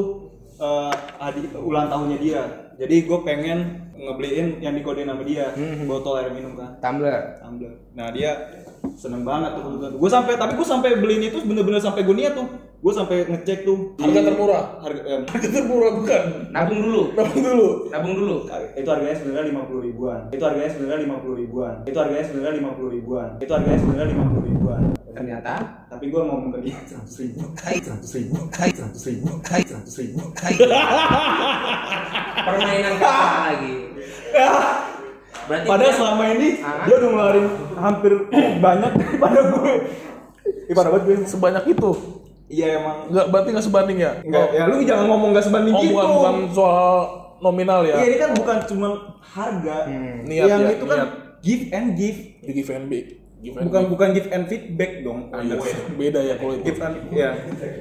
[0.54, 2.42] eh hadi- ulang tahunnya dia.
[2.74, 3.60] Jadi gue pengen
[3.94, 5.50] ngebeliin yang dikodein sama dia,
[5.86, 7.38] botol air minum kan, Tumbler.
[7.38, 7.74] tumbler.
[7.94, 8.34] Nah dia
[8.94, 9.94] seneng banget tuh.
[9.94, 12.46] Gue sampai tapi gue sampai beliin itu bener-bener sampai gue niat tuh.
[12.84, 13.96] Gue sampai ngecek tuh.
[13.96, 14.64] di- Harga termurah?
[14.84, 16.24] Harga, eh, Harga termurah bukan?
[16.52, 17.02] Nabung dulu.
[17.16, 17.68] Nabung dulu.
[17.88, 18.36] Nabung dulu.
[18.76, 22.56] itu harganya sebenarnya lima puluh ribuan itu harganya sebenarnya lima puluh ribuan itu harganya sebenarnya
[22.60, 24.82] lima puluh ribuan itu harganya sebenarnya lima puluh ribuan
[25.14, 25.54] Ternyata
[25.88, 30.20] tapi gue ke dia seratus ribu seratus ribu seratus ribu seratus ribu
[32.44, 33.74] permainan kata lagi.
[35.44, 36.84] Berarti padahal dia- selama ini Ah.
[36.84, 38.12] dia udah ngeluarin hampir
[38.58, 39.74] banyak daripada gue
[40.74, 41.92] banget gue Sebanyak itu.
[42.54, 44.12] Iya emang Enggak berarti nggak sebanding ya?
[44.22, 46.94] enggak ya lu jangan ngomong nggak sebanding Oh, gitu bukan bukan soal
[47.40, 47.96] nominal ya.
[47.96, 48.88] Iya ini kan bukan cuma
[49.20, 49.76] harga
[50.24, 51.10] niat yang ya, itu kan niat.
[51.42, 53.00] give and give Di give and be.
[53.40, 55.44] Give and bukan bukan give and feedback dong be.
[55.44, 55.58] Iya,
[55.94, 56.64] Beda ya kalau itu.
[56.64, 57.30] give and ya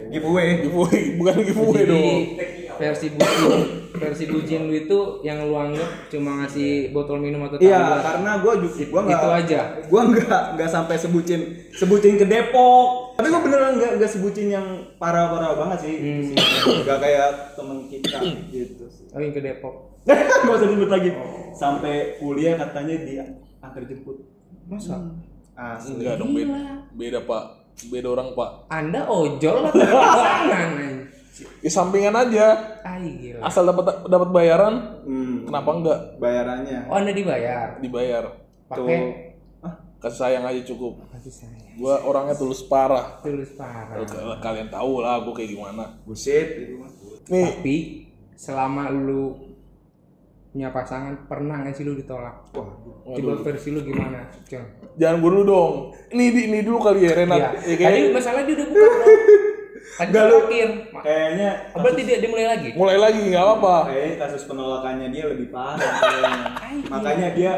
[0.08, 2.20] giveaway Giveaway, bukan giveaway Jadi dong.
[2.74, 3.52] versi bucin,
[3.94, 8.52] versi bucin lu itu yang lu anggap cuma ngasih botol minum atau Iya, karena gue
[8.60, 9.60] juga gua nggak Itu aja.
[9.86, 13.01] Gue nggak nggak sampai sebutin sebutin ke Depok.
[13.12, 15.94] Tapi gue beneran nggak nggak sebutin yang parah-parah banget sih.
[15.94, 16.82] Hmm.
[16.82, 19.06] Gak kayak temen kita gitu sih.
[19.10, 19.74] Oh, yang ke Depok.
[20.42, 21.10] Gak usah disebut lagi.
[21.52, 23.22] Sampai kuliah katanya dia
[23.60, 24.18] antar jemput.
[24.66, 24.98] Masa?
[25.52, 26.02] Asli.
[26.02, 26.58] Enggak dong beda.
[26.90, 27.44] Beda Pak.
[27.86, 28.50] Beda orang Pak.
[28.68, 30.70] Anda ojol atau pasangan?
[31.32, 32.46] Di sampingan aja.
[32.82, 33.40] Ay, gila.
[33.42, 36.78] Asal dapat dapat bayaran, Hmm, kenapa enggak bayarannya?
[36.86, 37.78] Oh, Anda dibayar.
[37.78, 38.24] dibayar?
[38.66, 39.31] Pakai?
[40.02, 40.98] Kasih sayang aja cukup.
[41.08, 41.78] kasih sayang.
[41.78, 43.22] Gua orangnya tulus parah.
[43.22, 44.02] Tulus parah.
[44.36, 45.94] Kalian tahu lah gue kayak gimana.
[46.02, 46.90] Buset itu mah.
[47.24, 47.76] Nih, Tapi
[48.34, 49.38] selama lu
[50.50, 52.50] punya pasangan pernah nggak sih lu ditolak?
[52.52, 54.66] Coba versi lu gimana, Con?
[54.94, 55.72] jangan gue dulu dong.
[56.10, 57.38] Ini di- ini dulu kali ya Renat.
[57.38, 57.48] Iya.
[57.64, 59.06] Ya, kayak- Tadi masalah dia udah buka, Bro.
[59.92, 60.18] Tadi lu.
[60.18, 60.68] terakhir.
[60.98, 62.68] Kayaknya Oh, berarti dia, mulai lagi?
[62.74, 63.76] mulai lagi nggak apa-apa.
[63.88, 66.50] kayaknya kasus penolakannya dia lebih parah kayaknya.
[66.90, 67.52] Makanya dia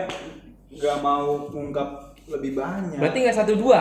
[0.71, 2.97] nggak mau ngungkap lebih banyak.
[2.97, 3.81] Berarti nggak satu dua,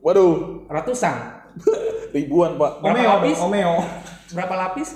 [0.00, 1.16] Waduh, ratusan.
[2.14, 2.80] ribuan pak.
[2.80, 3.38] Berapa Omeo, lapis?
[3.38, 3.74] Omeo.
[4.30, 4.88] Berapa lapis?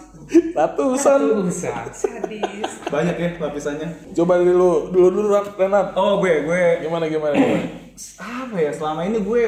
[0.55, 1.19] Ratusan.
[1.21, 1.85] Ratusan.
[1.91, 2.71] Sadis.
[2.87, 3.89] Banyak ya lapisannya.
[4.13, 5.93] Coba dari lu dulu dulu Renat.
[5.95, 7.35] Oh gue, gue Gimana gimana?
[7.35, 7.67] gimana?
[8.17, 9.43] apa ya selama ini gue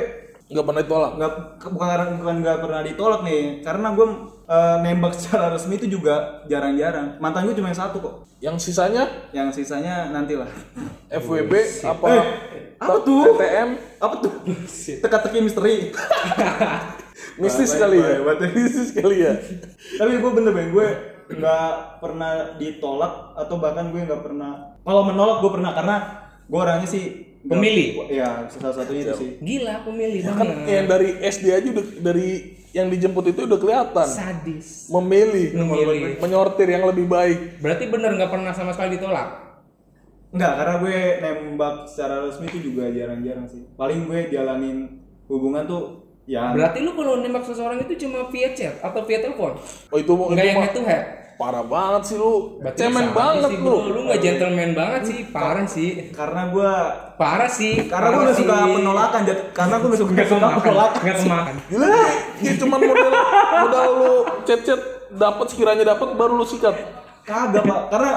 [0.46, 1.12] Nggak pernah ditolak.
[1.16, 4.06] nggak ke- bukan bukan nggak pernah ditolak nih karena gue
[4.46, 7.18] eh, nembak secara resmi itu juga jarang-jarang.
[7.18, 8.14] Mantan gue cuma yang satu kok.
[8.38, 9.06] Yang sisanya?
[9.34, 10.48] Yang sisanya nantilah.
[11.10, 12.06] FWB apa?
[12.10, 12.24] Eh,
[12.76, 13.22] apa tuh?
[13.34, 14.32] TTM apa tuh?
[15.02, 15.76] Teka-teki misteri.
[17.42, 18.20] Mistis kali ya.
[18.52, 19.34] Mistis kali ya.
[20.00, 20.88] tapi gue bener bener gue
[21.26, 25.96] nggak pernah ditolak atau bahkan gue nggak pernah kalau menolak gue pernah karena
[26.46, 27.04] gue orangnya sih
[27.46, 28.10] Pemilih?
[28.10, 29.30] ya salah satunya itu sih.
[29.38, 30.66] Gila pemilih Kan banget.
[30.66, 34.04] yang dari SD aja udah dari yang dijemput itu udah kelihatan.
[34.04, 34.92] Sadis.
[34.92, 36.20] Memilih, Memilih.
[36.20, 37.56] menyortir yang lebih baik.
[37.64, 39.48] Berarti bener nggak pernah sama sekali ditolak?
[40.36, 43.64] Enggak, karena gue nembak secara resmi itu juga jarang-jarang sih.
[43.80, 45.00] Paling gue jalanin
[45.32, 45.82] hubungan tuh
[46.28, 49.56] ya Berarti lu kalau nembak seseorang itu cuma via chat atau via telepon?
[49.88, 51.04] Oh itu mau Enggak itu yang head to head?
[51.36, 52.58] Parah banget sih lu.
[52.60, 53.76] Berarti Cemen banget sih, lu.
[53.92, 55.90] Lu nggak gentleman banget sih, parah sih.
[56.16, 56.72] karena gue
[57.16, 57.74] Parah sih.
[57.88, 59.20] karena gue parah gak suka penolakan
[59.52, 61.00] karena gue gak suka, Nggak suka penolakan.
[61.04, 61.54] Nggak kemakan.
[61.68, 61.88] Gila,
[62.40, 63.10] ya cuman modal
[63.64, 64.12] modal lu
[64.44, 64.80] chat-chat
[65.12, 66.74] dapat sekiranya dapat baru lu sikat.
[67.24, 68.12] Kagak pak, karena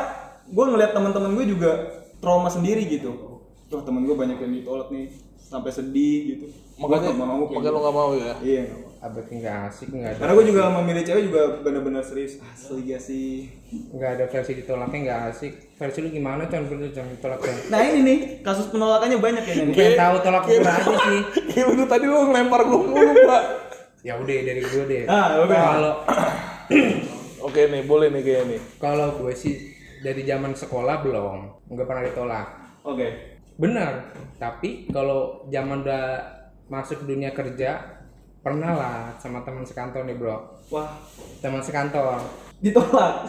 [0.46, 1.72] gue ngeliat teman-teman gue juga
[2.20, 3.42] trauma sendiri gitu.
[3.70, 5.14] Tuh temen gue banyak yang ditolak nih,
[5.50, 6.46] sampai sedih gitu.
[6.78, 8.34] Makanya nggak mau makanya lu nggak mau ya.
[8.38, 8.46] gitu.
[8.46, 8.62] Iya.
[8.70, 8.88] nggak mau.
[9.00, 10.20] Abad nggak asik, nggak ada.
[10.20, 12.34] Karena gue juga memilih cewek juga bener-bener serius.
[12.44, 13.48] Asli gak sih?
[13.96, 15.54] Nggak ada versi ditolaknya nggak asik.
[15.80, 16.68] Versi lu gimana, Con?
[16.68, 17.56] Versi Con ditolak Con.
[17.72, 19.72] Nah ini nih kasus penolakannya banyak ya nih.
[19.72, 21.22] Pengen tahu tolak ukur aja sih.
[21.56, 23.44] Kayak lu tadi lu ngelempar gua mulu, Pak.
[24.04, 25.04] Ya udah dari gue deh.
[25.08, 25.56] Ah, oke.
[25.56, 25.94] Kalau
[27.50, 28.60] Oke nih, boleh nih kayak nih.
[28.78, 29.56] kalau gue sih
[30.04, 32.48] dari zaman sekolah belum, nggak pernah ditolak.
[32.84, 33.29] Oke.
[33.60, 34.16] Benar.
[34.40, 36.24] Tapi kalau zaman udah
[36.72, 38.00] masuk dunia kerja,
[38.40, 40.64] pernah lah sama teman sekantor nih bro.
[40.72, 40.96] Wah,
[41.44, 42.24] Teman sekantor,
[42.64, 43.28] ditolak.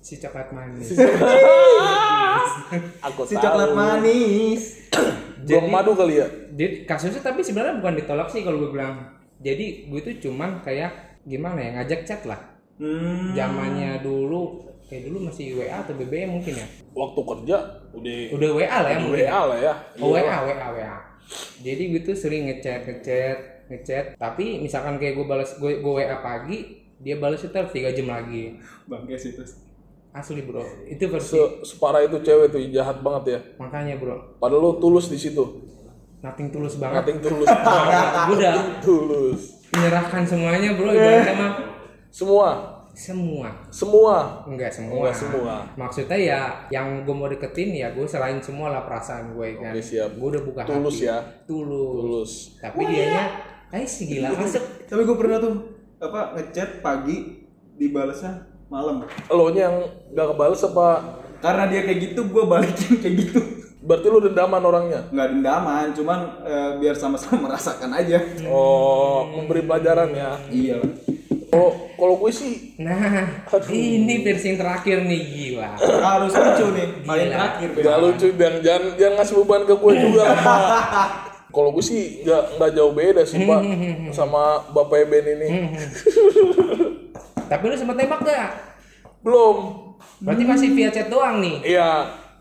[0.00, 0.96] si coklat manis.
[3.04, 4.90] Aku Si coklat manis.
[5.46, 6.26] Blok madu kali ya.
[6.52, 9.16] Jadi kasusnya tapi sebenarnya bukan ditolak sih kalau gue bilang.
[9.40, 12.40] Jadi gue tuh cuman kayak gimana ya ngajak chat lah.
[12.76, 13.32] Hmm.
[13.36, 16.66] Zamannya dulu kayak dulu masih WA atau BBM mungkin ya.
[16.92, 17.56] Waktu kerja
[17.92, 19.26] udah Udah WA lah ya udah mungkin.
[19.26, 19.74] WA lah ya.
[19.98, 20.96] Oh, WA, WA, WA.
[21.60, 23.38] Jadi gue tuh sering ngechat, ngechat,
[23.70, 24.04] ngechat.
[24.18, 26.58] Tapi misalkan kayak gue balas gue, gue WA pagi,
[26.98, 28.58] dia balas itu tiga jam lagi.
[28.86, 29.56] Bangke sih terus.
[30.10, 31.38] Asli bro, itu versi.
[31.38, 33.38] Se separah itu cewek tuh jahat banget ya.
[33.62, 35.70] Makanya bro, Padahal lu tulus di situ.
[36.20, 37.06] nothing tulus banget.
[37.06, 37.48] Nothing tulus.
[38.26, 39.40] gue udah tulus.
[39.70, 41.52] menyerahkan semuanya bro, ibaratnya mah
[42.10, 43.48] Semua, semua.
[43.70, 44.16] semua.
[44.46, 44.96] Enggak semua.
[45.02, 45.54] Enggak semua.
[45.74, 49.72] Maksudnya ya yang gue mau deketin ya gue selain semua lah perasaan gue kan.
[49.72, 50.14] Oke, siap.
[50.18, 51.08] Gue udah buka Tulus hati.
[51.08, 51.18] ya.
[51.48, 51.96] Tulus.
[52.00, 52.32] Tulus.
[52.60, 53.24] Tapi dianya,
[53.70, 54.62] ay sih gila masuk.
[54.86, 55.54] Tapi gue pernah tuh
[56.00, 59.02] apa ngechat pagi dibalasnya malam.
[59.28, 59.76] Lo nya yang
[60.14, 60.88] gak kebales apa?
[61.40, 63.40] Karena dia kayak gitu, gue balikin kayak gitu.
[63.80, 65.08] Berarti lu dendaman orangnya.
[65.08, 68.20] Nggak dendaman, cuman eh, biar sama-sama merasakan aja.
[68.44, 70.36] Oh, memberi pelajaran ya.
[70.52, 70.92] Iya lah.
[71.50, 72.96] Kalau kalau gue sih Nah,
[73.68, 75.70] ini versi yang terakhir nih gila.
[75.76, 77.68] Harus lucu nih, paling terakhir.
[77.76, 80.24] gak lucu dan jangan jangan ngasih beban ke gue juga.
[81.50, 83.60] Kalau gue sih nggak nggak jauh beda sih pak
[84.16, 85.48] sama bapak Ben ini.
[87.44, 88.48] Tapi lu sempet nembak gak?
[89.20, 89.56] Belum.
[90.22, 91.58] Berarti masih via chat doang nih.
[91.66, 91.90] Iya.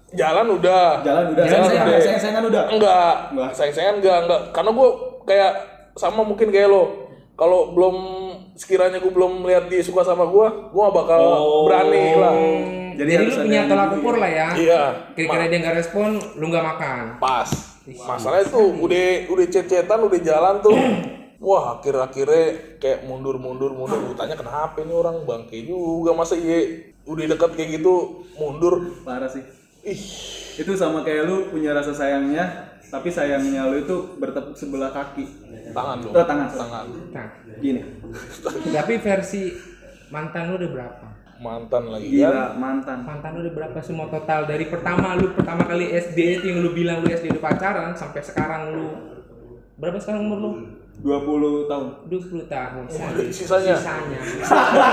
[0.10, 2.64] jalan udah Jalan udah, jalan sayang- udah sayang-sayangan udah.
[2.68, 3.50] enggak Enggak.
[3.54, 4.90] sayang-sayangan enggak enggak karena gue
[5.24, 5.52] kayak
[5.94, 6.84] sama mungkin kayak lo
[7.36, 7.96] kalau belum
[8.60, 11.22] sekiranya gue belum melihat dia suka sama gue gue gak bakal
[11.64, 12.34] berani lah.
[13.00, 13.98] Jadi Jadi, harus lu punya tolak gitu.
[14.04, 14.48] ukur lah ya.
[14.60, 14.82] Iya.
[15.16, 17.04] Kira-kira dia nggak respon, lu nggak makan.
[17.24, 17.50] pas.
[17.88, 20.76] Masalahnya tuh udah udah cecetan udah jalan tuh.
[21.48, 23.72] Wah akhir-akhirnya kayak mundur mundur.
[23.72, 25.24] Mundur gue tanya kenapa ini orang?
[25.24, 26.12] Bangke juga.
[26.12, 29.00] Masa iya udah deket kayak gitu mundur.
[29.08, 29.48] Parah sih.
[29.88, 30.02] ih.
[30.60, 35.26] Itu sama kayak lu punya rasa sayangnya, tapi sayangnya lu itu bertepuk sebelah kaki.
[35.70, 37.82] tangan dong Oh, tangan, tangan Nah, Gini.
[38.72, 39.54] tapi versi
[40.10, 41.06] mantan lu udah berapa?
[41.40, 42.98] mantan lagi kan Gila, mantan.
[43.02, 46.74] Mantan lu udah berapa semua total dari pertama lu pertama kali SD itu yang lu
[46.74, 48.88] bilang lu SD udah pacaran sampai sekarang lu
[49.78, 50.52] berapa sekarang umur lu?
[51.00, 51.88] 20 tahun.
[52.12, 52.84] 20 tahun.
[53.32, 53.72] sisanya?
[53.72, 54.20] Sisanya.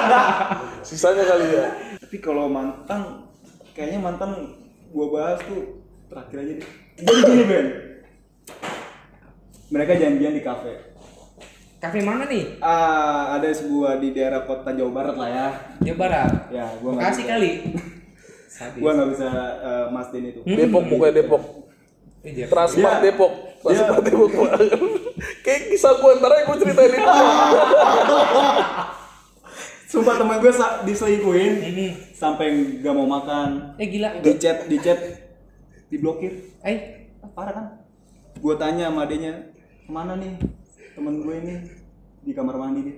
[0.86, 1.66] sisanya kali ya
[1.98, 3.26] Tapi kalau mantan,
[3.74, 4.54] kayaknya mantan
[4.88, 6.68] gua bahas tuh terakhir aja deh.
[6.96, 7.66] Jadi gini Ben.
[9.66, 10.72] Mereka janjian di kafe.
[11.76, 12.56] Kafe mana nih?
[12.58, 15.46] Ah, ada sebuah di daerah kota Jawa Barat lah ya.
[15.82, 16.30] Jawa Barat.
[16.48, 17.30] Ya, gua Bekasi bisa.
[17.30, 17.50] kali.
[18.46, 18.80] Sadis.
[18.82, 20.40] Gua nggak bisa uh, mastiin itu.
[20.42, 21.42] Depok pokoknya Depok
[22.22, 22.46] Iya.
[22.48, 24.30] Transmart Dia- Depok Transmart dia- Depok
[25.46, 27.06] kayak kisah gue ntar aja gue ceritain itu
[29.86, 30.50] Sumpah teman gue
[30.82, 31.86] diselingkuhin Ini.
[32.12, 32.46] sampai
[32.80, 33.78] nggak mau makan.
[33.78, 34.18] Eh gila.
[34.18, 34.98] Di chat, di chat,
[35.86, 36.34] diblokir.
[36.60, 37.66] Eh, Ah, parah kan?
[38.36, 39.54] Gue tanya sama adenya,
[39.86, 40.34] ke mana nih
[40.92, 41.54] temen gue ini
[42.20, 42.96] di kamar mandi dia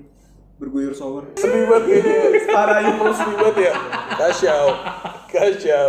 [0.57, 1.31] berguyur shower.
[1.37, 2.17] sedih banget kayaknya
[2.51, 3.05] Parah itu.
[3.13, 3.73] sedih banget ya
[4.17, 4.65] kacau
[5.29, 5.89] kacau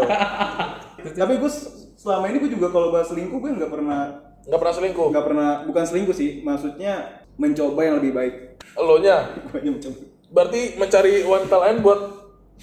[0.99, 1.51] Tapi gue
[1.95, 4.01] selama ini gue juga kalau bahas selingkuh gue nggak pernah
[4.43, 8.33] nggak pernah selingkuh nggak pernah bukan selingkuh sih, maksudnya mencoba yang lebih baik.
[8.75, 9.31] lo nya
[10.29, 11.99] berarti mencari wanita lain buat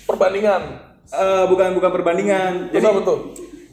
[0.04, 0.62] perbandingan
[1.06, 2.74] Eh, bukan bukan perbandingan.
[2.74, 3.18] Terus apa tuh?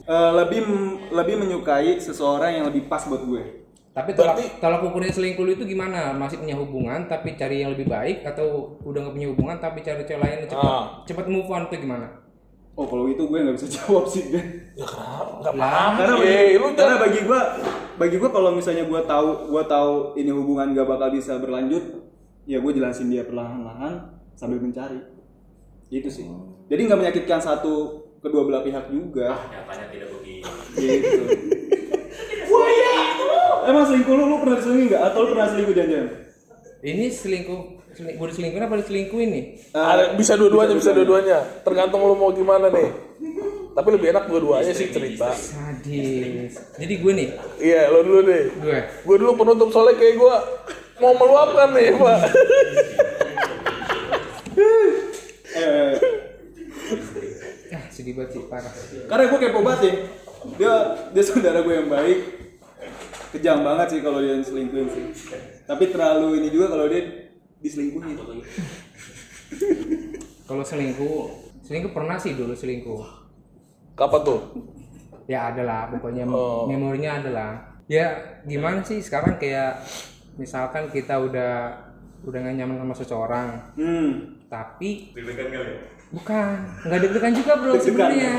[0.06, 0.62] eh, lebih
[1.10, 3.63] lebih menyukai seseorang yang lebih pas buat gue.
[3.94, 6.12] Tapi tolak, Berarti- tolak ukurnya selingkuh lu itu gimana?
[6.12, 8.46] Masih punya hubungan tapi cari yang lebih baik atau
[8.82, 10.86] udah nggak punya hubungan tapi cari cewek lain cepat Ah.
[11.04, 12.10] cepat move on itu gimana?
[12.74, 14.74] Oh kalau itu gue nggak bisa jawab sih Ben.
[14.74, 17.40] ya kenapa nggak Lah, apa-apa karena bagi, Eh, lu karena bagi gue
[17.94, 21.84] bagi gue kalau misalnya gue tahu gue tahu ini hubungan gak bakal bisa berlanjut
[22.44, 23.94] ya gue jelasin dia perlahan-lahan
[24.34, 24.98] sambil mencari
[25.88, 26.26] itu sih
[26.66, 30.50] jadi nggak menyakitkan satu kedua belah pihak juga Nyatanya tidak begitu.
[30.74, 31.22] gitu
[33.66, 35.02] emang selingkuh lu lu pernah selingkuh nggak?
[35.04, 36.10] Atau lu pernah selingkuh jangan-jangan
[36.82, 37.60] Ini selingkuh,
[37.94, 39.44] seling, gue diselingkuhin apa diselingkuhin nih?
[39.72, 41.38] Ada- bisa dua-duanya bisa dua-duanya.
[41.62, 42.92] tergantung lu mau gimana nih.
[43.72, 45.32] Tapi lebih enak dua-duanya sih cerita.
[45.32, 46.54] Sadis.
[46.76, 48.44] Jadi gue nih, iya lo dulu deh.
[48.54, 48.80] Gue.
[48.84, 50.36] gue dulu penutup soalnya kayak gue
[51.00, 52.20] mau meluapkan nih pak.
[55.54, 55.92] Eh,
[57.72, 58.70] Ah, sedih banget sih, parah.
[59.08, 59.94] karena gue kepo banget ya.
[60.54, 60.74] Dia
[61.10, 62.20] dia saudara gue yang baik
[63.30, 65.06] kejam banget sih kalau dia selingkuhin sih
[65.64, 67.02] tapi terlalu ini juga kalau dia
[67.60, 68.16] diselingkuhin
[70.44, 71.30] Kalau selingkuh,
[71.62, 73.00] selingkuh pernah sih dulu selingkuh.
[73.94, 74.42] kapan tuh
[75.24, 76.68] Ya ada lah, pokoknya Oh.
[76.68, 77.52] memorinya ada lah.
[77.86, 78.12] Ya
[78.44, 79.80] gimana sih sekarang kayak
[80.34, 81.72] misalkan kita udah
[82.22, 84.12] udah gak nyaman sama seseorang, hmm
[84.46, 85.80] tapi Deg-degan kali ya?
[86.10, 86.48] bukan
[86.84, 88.32] nggak deg-degan juga bro sebenarnya.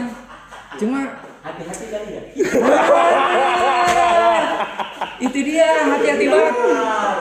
[0.76, 1.00] Cuma
[1.40, 2.22] Hati-hati kali ya?
[5.18, 6.54] itu dia hati-hati banget.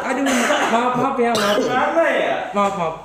[0.03, 1.57] Aduh, maaf maaf ya maaf.
[1.61, 2.35] Mana ya?
[2.51, 2.95] Maaf maaf.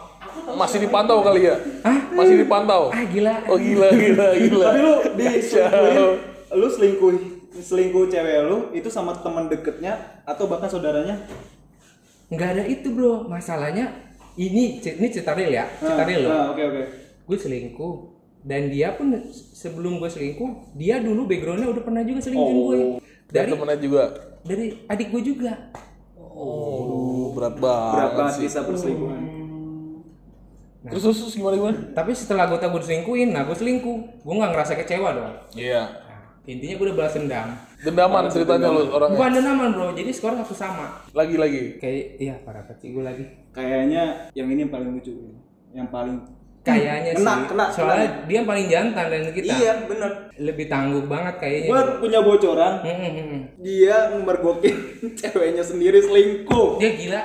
[0.49, 2.09] masih dipantau kali ya Hah?
[2.11, 3.37] masih dipantau Ah gila.
[3.47, 6.09] oh gila gila gila tapi lu diselingkuhin
[6.51, 7.11] lu selingkuh
[7.55, 9.93] selingkuh cewek lu itu sama teman deketnya
[10.25, 11.21] atau bahkan saudaranya
[12.29, 13.93] nggak ada itu bro masalahnya
[14.35, 16.83] ini ini cerita real ya cerita real loh Ah, oke oke
[17.27, 17.95] gue selingkuh
[18.41, 19.21] dan dia pun
[19.53, 22.65] sebelum gue selingkuh dia dulu backgroundnya udah pernah juga selingkuhin Oh.
[22.65, 22.79] gue
[23.29, 24.03] dari dari temennya juga
[24.45, 25.73] dari adik gue juga.
[26.15, 29.39] Oh berat berat banget banget sih kisah perselingkuhan
[30.89, 31.79] terus terus terus gimana gimana?
[31.93, 33.99] Tapi setelah gue tahu gue diselingkuhin nah gue selingkuh.
[34.25, 35.35] Gue nggak ngerasa kecewa dong.
[35.59, 35.83] Iya.
[35.85, 37.49] Nah, intinya gue udah balas dendam.
[37.79, 39.17] Dendaman ceritanya lu orangnya?
[39.19, 39.87] Bukan dendaman bro.
[39.93, 41.05] Jadi skor satu sama.
[41.13, 41.63] Lagi lagi?
[41.83, 43.25] Kayak iya parah kecil gue lagi.
[43.53, 45.15] Kayaknya yang ini yang paling lucu
[45.77, 46.25] yang paling
[46.69, 48.25] kayaknya Kena, sih kena, soalnya kena.
[48.25, 52.73] dia yang paling jantan dari kita iya bener lebih tangguh banget kayaknya gua punya bocoran
[52.81, 54.77] Hmm, dia mergokin
[55.19, 57.23] ceweknya sendiri selingkuh dia gila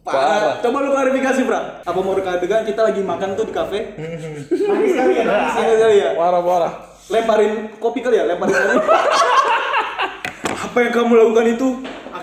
[0.00, 0.56] Parah.
[0.64, 1.84] Coba lu klarifikasi, Bra.
[1.84, 3.92] Apa mau dekat degan kita lagi makan tuh di kafe?
[3.92, 6.10] Manis kali ya, manis kali ya.
[6.16, 6.72] parah parah
[7.08, 8.88] Lemparin kopi kali ya, lemparin kopi.
[10.64, 11.68] Apa yang kamu lakukan itu?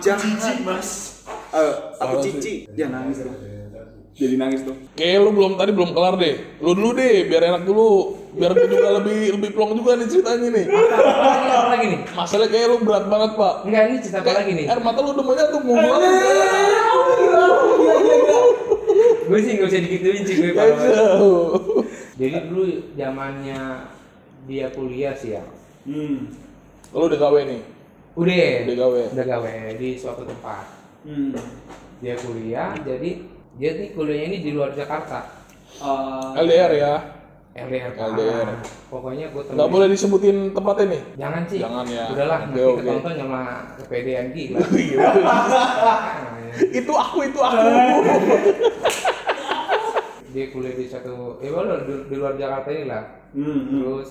[0.01, 0.89] Jahat, Mas.
[1.53, 2.65] Eh, aku cici.
[2.73, 3.29] Dia nangis tuh.
[4.15, 4.71] Jadi nangis tuh.
[4.95, 6.39] Kayak lu belum tadi belum kelar deh.
[6.63, 8.15] Lu dulu deh, biar enak dulu.
[8.31, 10.65] Biar gue juga lebih lebih plong juga nih ceritanya nih.
[10.71, 11.99] Apa lagi, apa lagi nih?
[12.15, 13.55] Masalahnya kayak lu berat banget, Pak.
[13.67, 14.65] Enggak, ini cerita apa lagi nih?
[14.71, 15.75] Air mata lu udah banyak tuh mau.
[19.25, 20.51] Gue sih nggak usah dikituin sih gue.
[20.55, 20.67] Pak.
[22.15, 22.63] Jadi dulu
[22.95, 23.59] zamannya
[24.47, 25.43] dia kuliah sih ya.
[25.83, 26.31] Hmm.
[26.95, 27.61] Lu udah gawe nih.
[28.15, 28.63] Udah.
[28.63, 29.01] Udah gawe.
[29.11, 30.71] Udah gawe di suatu tempat.
[31.03, 31.35] Hmm.
[31.99, 35.23] Dia kuliah, jadi dia nih kuliahnya ini di luar Jakarta.
[35.79, 36.93] Ah, LDR ya.
[37.55, 37.95] LDR.
[37.95, 38.47] LDR.
[38.91, 41.01] Pokoknya gue Nggak boleh disebutin tempatnya nih.
[41.15, 41.59] Jangan sih.
[41.63, 42.05] Jangan ya.
[42.11, 42.79] Udahlah, Oke, nanti oke.
[42.83, 43.41] ketonton sama
[43.79, 44.59] kepedean gila.
[44.75, 45.07] Iya.
[46.71, 47.59] itu aku itu aku.
[50.35, 53.23] dia kuliah di satu, eh boleh di, di luar Jakarta ini lah.
[53.31, 53.79] hmm, hmm.
[53.79, 54.09] Terus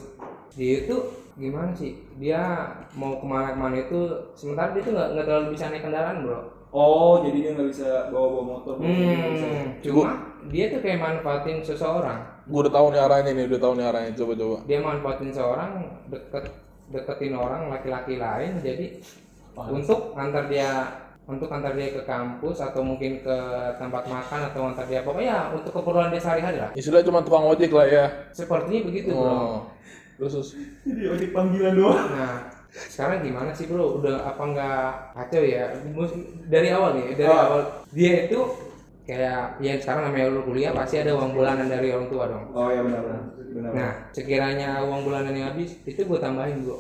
[0.57, 0.97] dia itu
[1.37, 2.01] gimana sih?
[2.17, 2.65] Dia
[2.97, 6.41] mau ke mana-kemana itu, sementara dia tuh nggak nggak terlalu bisa naik kendaraan bro.
[6.75, 8.75] Oh, jadi dia nggak bisa bawa-bawa motor.
[8.83, 10.11] Hmm, cuma
[10.51, 12.19] dia tuh kayak manfaatin seseorang.
[12.45, 14.13] Gue udah tahu nih arahnya nih, udah tahu nih arahnya.
[14.19, 14.57] Coba coba.
[14.67, 15.71] Dia manfaatin seseorang
[16.11, 16.45] deket
[16.85, 19.01] deketin orang laki-laki lain jadi
[19.57, 20.85] untuk antar dia
[21.25, 23.37] untuk antar dia ke kampus atau mungkin ke
[23.81, 27.73] tempat makan atau antar dia pokoknya untuk keperluan dia sehari-hari lah Istilahnya cuma tukang ojek
[27.73, 28.05] lah ya.
[28.37, 29.59] sepertinya begitu bro Oh.
[30.15, 30.49] Terus terus.
[30.85, 32.07] Jadi ojek panggilan doang.
[32.13, 34.83] nah sekarang gimana sih bro udah apa nggak
[35.15, 37.39] kacau ya Mus- dari awal nih dari Oh.
[37.41, 38.39] awal dia itu
[39.05, 42.69] kayak ya sekarang namanya lu kuliah pasti ada uang bulanan dari orang tua dong Oh
[42.69, 43.23] ya benar benar.
[43.47, 43.71] Benar.
[43.71, 46.79] nah sekiranya uang bulanan yang habis itu gue tambahin bro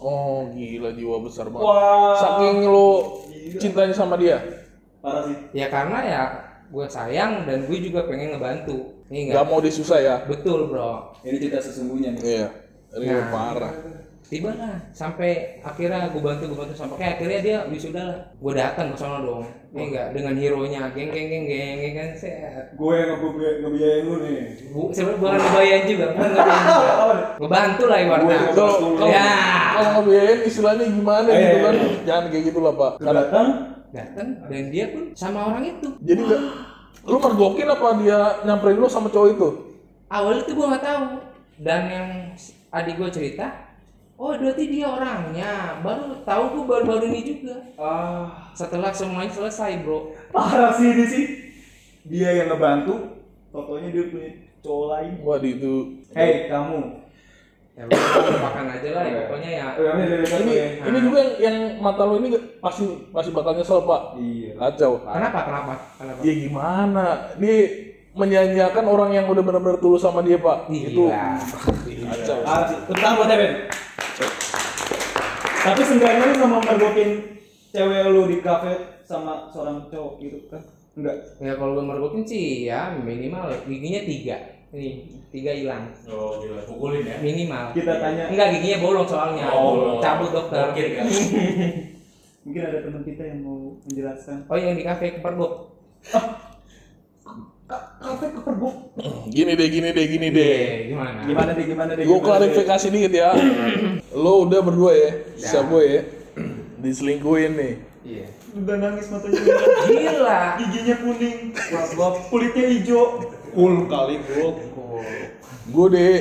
[0.00, 1.60] Oh gila jiwa besar banget.
[1.62, 2.16] Wah.
[2.16, 3.20] Saking lo
[3.54, 4.40] cintanya sama dia.
[4.98, 5.36] Parah sih.
[5.52, 6.22] ya karena ya
[6.66, 10.16] gue sayang dan gue juga pengen ngebantu ini Gak enggak mau disusah ya.
[10.24, 12.22] betul bro Ini cerita sesungguhnya nih.
[12.24, 12.46] Iya.
[12.96, 13.28] Real Nah.
[13.28, 13.72] parah.
[14.30, 18.52] Tiba lah sampai akhirnya gue bantu gue bantu sampai kayak akhirnya dia wisuda lah gue
[18.54, 22.10] datang ke sana dong ini enggak dengan hero nya geng geng geng geng geng kan
[22.14, 24.38] set Gue yang ngebi- ngebiayain lu nih.
[24.70, 26.92] Bu, sebenarnya bukan ngebayain juga, bukan ngebayain juga.
[27.40, 28.38] Ngebantu lah ibaratnya.
[28.48, 29.26] Kalau Ya.
[29.72, 31.74] kalau ngebiayain istilahnya gimana Eh, gitu eh, kan?
[31.76, 31.92] eh.
[32.04, 32.92] Jangan kayak gitu lah pak.
[33.00, 33.48] Datang,
[33.90, 35.88] Datang dan dia pun sama orang itu.
[36.00, 36.42] jadi nggak
[37.02, 39.48] lu mergokin apa dia nyamperin lu sama cowok itu?
[40.06, 41.04] Awalnya tuh gue nggak tahu.
[41.58, 42.08] Dan yang
[42.70, 43.46] adik gue cerita,
[44.20, 45.80] oh berarti dia orangnya.
[45.80, 47.56] Baru tahu gue baru-baru ini juga.
[47.80, 50.12] ah, Setelah semuanya selesai bro.
[50.28, 51.24] parah sih ini sih.
[52.04, 54.30] Dia yang ngebantu, tokonya dia punya
[54.60, 55.12] cowok lain.
[55.24, 55.74] Waduh itu.
[56.12, 57.00] Hei, kamu.
[57.78, 59.04] Ya udah lupakan aja lah.
[59.08, 59.20] ya.
[59.24, 59.66] Pokoknya ya.
[59.72, 60.54] Ini dari Ini
[60.84, 62.28] ini juga yang, yang mata lu ini
[62.60, 64.20] pasti pasti bakal nyesel pak.
[64.20, 64.52] Iya.
[64.60, 64.92] Kacau.
[65.00, 65.38] Kenapa?
[65.48, 65.72] Kenapa?
[65.96, 66.20] Kenapa?
[66.20, 67.04] Ya gimana?
[67.40, 67.56] Dia
[68.10, 70.68] menyanyiakan orang yang udah benar-benar tulus sama dia pak.
[70.68, 71.40] Itu Gila.
[72.12, 72.38] kacau.
[72.68, 72.76] Sih.
[72.92, 73.52] Tentang buat Ben.
[75.60, 77.10] Tapi seenggaknya lu sama mergokin
[77.70, 78.72] cewek lu di kafe
[79.04, 80.62] sama seorang cowok gitu kan?
[80.96, 81.16] Enggak.
[81.38, 84.36] Ya kalau gue mergokin sih ya minimal giginya tiga.
[84.70, 84.90] Ini
[85.34, 85.90] tiga hilang.
[86.06, 87.16] Oh gila, pukulin ya.
[87.18, 87.74] Minimal.
[87.74, 88.24] Kita tanya.
[88.30, 89.46] Enggak giginya bolong soalnya.
[89.50, 90.70] Oh, Cabut dokter.
[90.70, 91.06] Mungkin kan.
[92.46, 94.48] Mungkin ada teman kita yang mau menjelaskan.
[94.48, 95.76] Oh yang di kafe kepergok.
[99.34, 100.56] Gini deh, gini deh, gini deh.
[100.56, 101.20] Eh, gimana?
[101.28, 102.04] Gimana deh, gimana deh?
[102.08, 103.36] Gue klarifikasi dikit ya.
[104.16, 106.00] Lo udah berdua ya, siapa ya?
[106.80, 107.74] Diselingkuhin nih.
[108.00, 108.26] Iya.
[108.56, 109.40] Udah nangis matanya.
[109.84, 110.40] Gila.
[110.64, 111.38] Giginya kuning.
[112.00, 113.04] Wah, kulitnya hijau.
[113.52, 114.64] Cool kali, cool.
[115.68, 116.14] Gue deh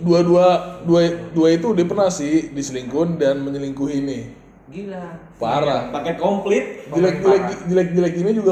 [0.00, 4.24] dua-dua dua dua itu udah pernah sih diselingkuhin dan menyelingkuhi nih.
[4.72, 5.04] Gila.
[5.36, 5.92] Parah.
[5.92, 6.88] Paket komplit.
[6.88, 8.50] Jelek-jelek jelek-jelek ini juga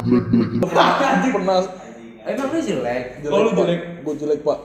[1.32, 1.58] pernah
[2.22, 3.04] Emang lu jelek?
[3.26, 3.80] Oh, lu jelek.
[4.06, 4.58] Gue jelek pak.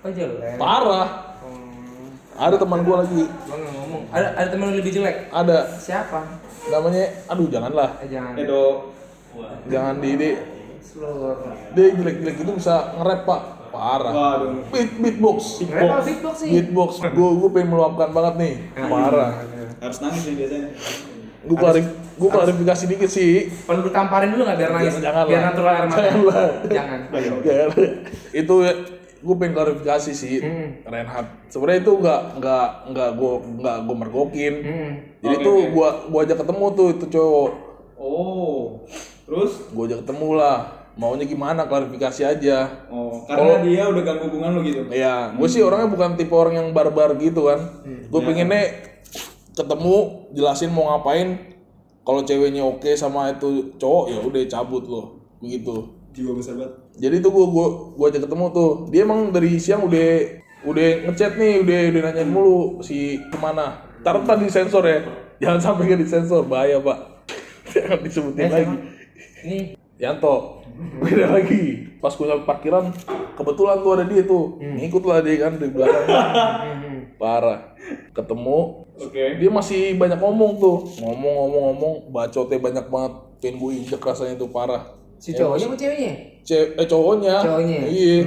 [0.00, 0.54] Oh jelek.
[0.56, 1.08] Parah.
[1.42, 3.24] Hmm, Ada teman gue lagi.
[3.26, 4.02] gua ngomong.
[4.14, 5.16] Ada ada teman lebih jelek.
[5.28, 6.20] Ada Siapa?
[6.70, 7.04] namanya.
[7.26, 7.90] Aduh janganlah.
[7.98, 8.32] Eh, jangan.
[8.38, 8.94] Edo.
[9.66, 10.30] Jangan di di
[11.70, 13.42] dia jelek-jelek itu bisa nge-rap pak.
[13.70, 14.12] Parah.
[14.14, 14.66] Waduh.
[14.70, 15.62] Beat beatbox.
[15.62, 16.48] Kenapa beatbox sih?
[16.50, 16.90] Beatbox.
[17.10, 18.54] Gue gue pengen meluapkan banget nih.
[18.74, 19.30] Parah.
[19.78, 20.68] Harus nangis nih biasanya.
[21.40, 21.86] Gue klarif
[22.20, 23.48] gue klarifikasi dikit sih.
[23.64, 24.94] Perlu ditamparin dulu nggak biar nangis?
[24.94, 26.00] Jangan biar natural air mata.
[26.02, 26.48] Jangan lah.
[26.68, 26.98] Jangan.
[27.40, 27.64] Ya,
[28.36, 28.54] itu
[29.20, 30.68] gue pengen klarifikasi sih Hmm.
[30.82, 34.90] Reinhard sebenarnya itu nggak nggak nggak gue nggak gue mergokin Hmm.
[35.18, 35.68] jadi Oke, tuh oke.
[35.70, 37.50] gua gua ajak ketemu tuh itu cowok
[37.94, 38.80] Oh.
[39.22, 39.52] Terus?
[39.70, 40.58] gua ajak ketemu lah
[40.92, 44.80] maunya gimana klarifikasi aja Oh, karena dia udah ganggu hubungan lu gitu.
[44.88, 48.88] ya gue sih orangnya bukan tipe orang yang barbar gitu kan gue pengennya
[49.52, 49.96] ketemu
[50.30, 51.49] jelasin mau ngapain
[52.10, 55.06] kalau ceweknya oke sama itu cowok ya udah cabut loh.
[55.38, 55.94] Begitu.
[56.10, 56.74] Jiwa besar banget.
[56.98, 58.70] jadi tuh gua gua gua ajak ketemu tuh.
[58.90, 60.10] Dia emang dari siang udah
[60.66, 63.86] udah ngechat nih udah udah nanyain mulu si ke mana.
[64.02, 65.06] Taruh tadi sensor ya.
[65.38, 66.98] Jangan sampai gak disensor bahaya pak.
[67.72, 68.76] Jangan disebutin Eh, lagi.
[69.46, 69.58] Ini
[69.96, 70.66] Yanto.
[70.98, 71.94] Beda lagi.
[72.02, 72.90] Pas gue nyampe parkiran
[73.38, 74.58] kebetulan tuh ada dia tuh.
[74.58, 76.04] Ngikut lah dia kan di belakang.
[77.22, 77.76] Parah.
[78.12, 79.24] Ketemu Oke.
[79.36, 84.34] dia masih banyak ngomong tuh ngomong ngomong ngomong bacotnya banyak banget pengen gue injek rasanya
[84.34, 86.12] tuh parah Si cowoknya apa ceweknya?
[86.40, 87.80] Ce eh cowoknya Cowoknya.
[87.86, 88.24] iya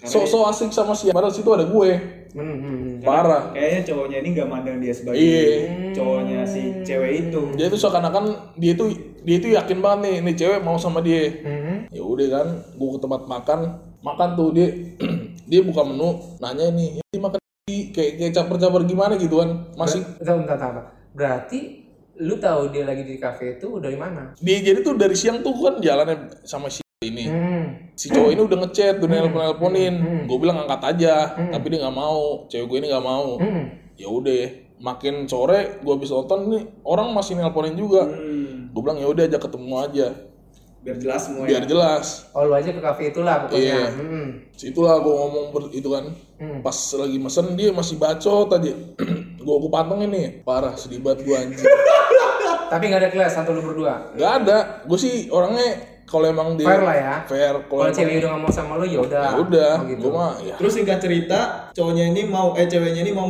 [0.00, 1.90] so so asik sama si padahal situ ada gue
[2.28, 2.96] Hmm, hmm, hmm.
[3.00, 5.56] parah Kayaknya cowoknya ini nggak mandang dia sebagai Iya.
[5.90, 7.40] cowoknya si cewek itu.
[7.54, 8.92] dia tuh seakan-akan dia tuh
[9.22, 11.88] dia tuh yakin banget nih nih cewek mau sama dia Hmm.
[11.88, 13.60] ya udah kan gue ke tempat makan
[14.00, 14.68] makan tuh dia
[15.48, 20.06] dia buka menu nanya nih ini makan kayak kayak caper-caper gimana gitu kan masih?
[20.22, 20.84] Bentar, bentar, bentar.
[21.18, 21.60] Berarti
[22.22, 24.38] lu tahu dia lagi di kafe itu dari mana?
[24.38, 27.26] dia jadi tuh dari siang tuh kan jalannya sama si ini.
[27.26, 27.90] Hmm.
[27.98, 29.94] si cowok ini udah ngechat udah nelpon nelponin
[30.24, 32.46] gue bilang angkat aja tapi dia nggak mau.
[32.46, 33.34] Cewek gue ini nggak mau.
[33.42, 33.64] Hmm.
[33.98, 34.42] ya udah
[34.78, 38.06] makin sore gue habis nonton nih orang masih nelponin juga.
[38.06, 38.70] Hmm.
[38.70, 40.08] gue bilang ya udah aja ketemu aja
[40.86, 41.48] Biar jelas semua ya.
[41.50, 43.58] biar jelas Oh lu aja ke kafe itulah pokoknya.
[43.58, 43.86] Iya.
[43.90, 44.28] Hmm.
[44.52, 46.04] situlah gue ngomong ber- itu kan
[46.36, 46.60] Hmm.
[46.60, 48.72] pas lagi mesen dia masih bacot aja
[49.36, 51.66] gue gue pantengin nih parah sedih banget gue anjing
[52.66, 54.10] Tapi nggak ada kelas satu lu berdua.
[54.12, 55.74] nggak ada gue sih orangnya
[56.04, 57.14] kalau emang dia Fair lah ya.
[57.24, 59.22] fair kalau cewek udah mau sama lu ya udah.
[59.24, 60.00] ya udah Oh, gitu.
[60.00, 61.40] gue mah ya Terus singkat cerita,
[61.72, 63.26] cowoknya ini mau eh ceweknya ini mau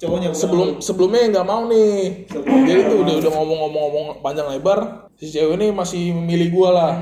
[0.00, 2.26] cowoknya bukan sebelum sebelumnya nggak mau nih.
[2.30, 6.92] Sebelumnya jadi tuh udah udah ngomong-ngomong-ngomong panjang lebar si cewek ini masih milih gue lah.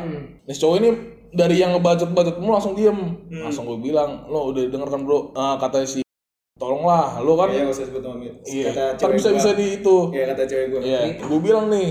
[0.44, 0.90] Nah si cowok ini
[1.32, 2.98] dari yang ngebacot-bacot mulu langsung diem.
[3.32, 5.32] Langsung gue bilang lo udah denger kan bro.
[5.32, 6.04] Ah, kata si
[6.60, 9.96] tolonglah lo kan nggak usah sebut nama iya Kata cewek bisa bisa di itu.
[10.14, 10.80] Iya kata cewek gue.
[10.86, 11.88] Iya, gue bilang nih,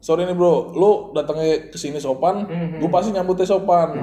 [0.00, 2.48] sorry nih bro, lo datangnya ke sini sopan,
[2.80, 4.00] gue pasti nyambutnya sopan.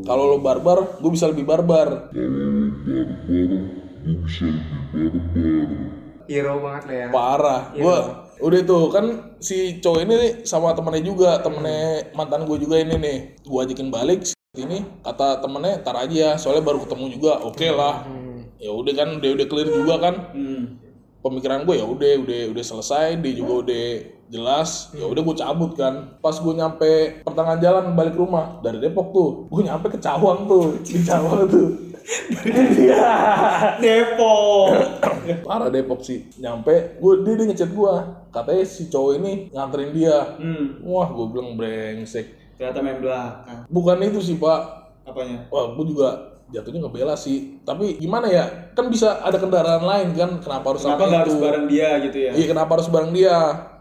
[0.00, 2.10] Kalau lo barbar, gue bisa lebih barbar.
[6.30, 7.06] Hero banget lah ya.
[7.10, 7.62] Parah.
[7.74, 7.98] Gue
[8.40, 9.06] udah tuh kan
[9.42, 13.18] si cowok ini nih sama temennya juga, temennya mantan gue juga ini nih.
[13.42, 18.06] Gue ajakin balik ini kata temennya tar aja, soalnya baru ketemu juga, oke lah.
[18.60, 20.14] Ya udah kan, udah udah clear juga kan.
[20.32, 20.64] Hmm.
[21.20, 23.86] pemikiran gue ya udah udah udah selesai dia juga udah
[24.32, 29.12] jelas ya udah gue cabut kan pas gue nyampe pertengahan jalan balik rumah dari Depok
[29.12, 31.89] tuh gue nyampe ke Cawang tuh di Cawang tuh
[33.78, 34.66] Depok.
[35.46, 37.94] parah Depok sih nyampe gue dia, dia ngechat gue
[38.30, 40.82] katanya si cowok ini nganterin dia hmm.
[40.84, 43.58] wah gue bilang brengsek Ternyata main belakang.
[43.72, 44.60] bukan itu sih pak
[45.06, 45.48] Apanya?
[45.48, 46.08] wah gue juga
[46.50, 48.44] jatuhnya ngebela sih tapi gimana ya
[48.74, 52.18] kan bisa ada kendaraan lain kan kenapa harus Kenapa sama itu harus bareng dia gitu
[52.18, 52.30] ya?
[52.34, 53.36] Iya kenapa harus bareng dia?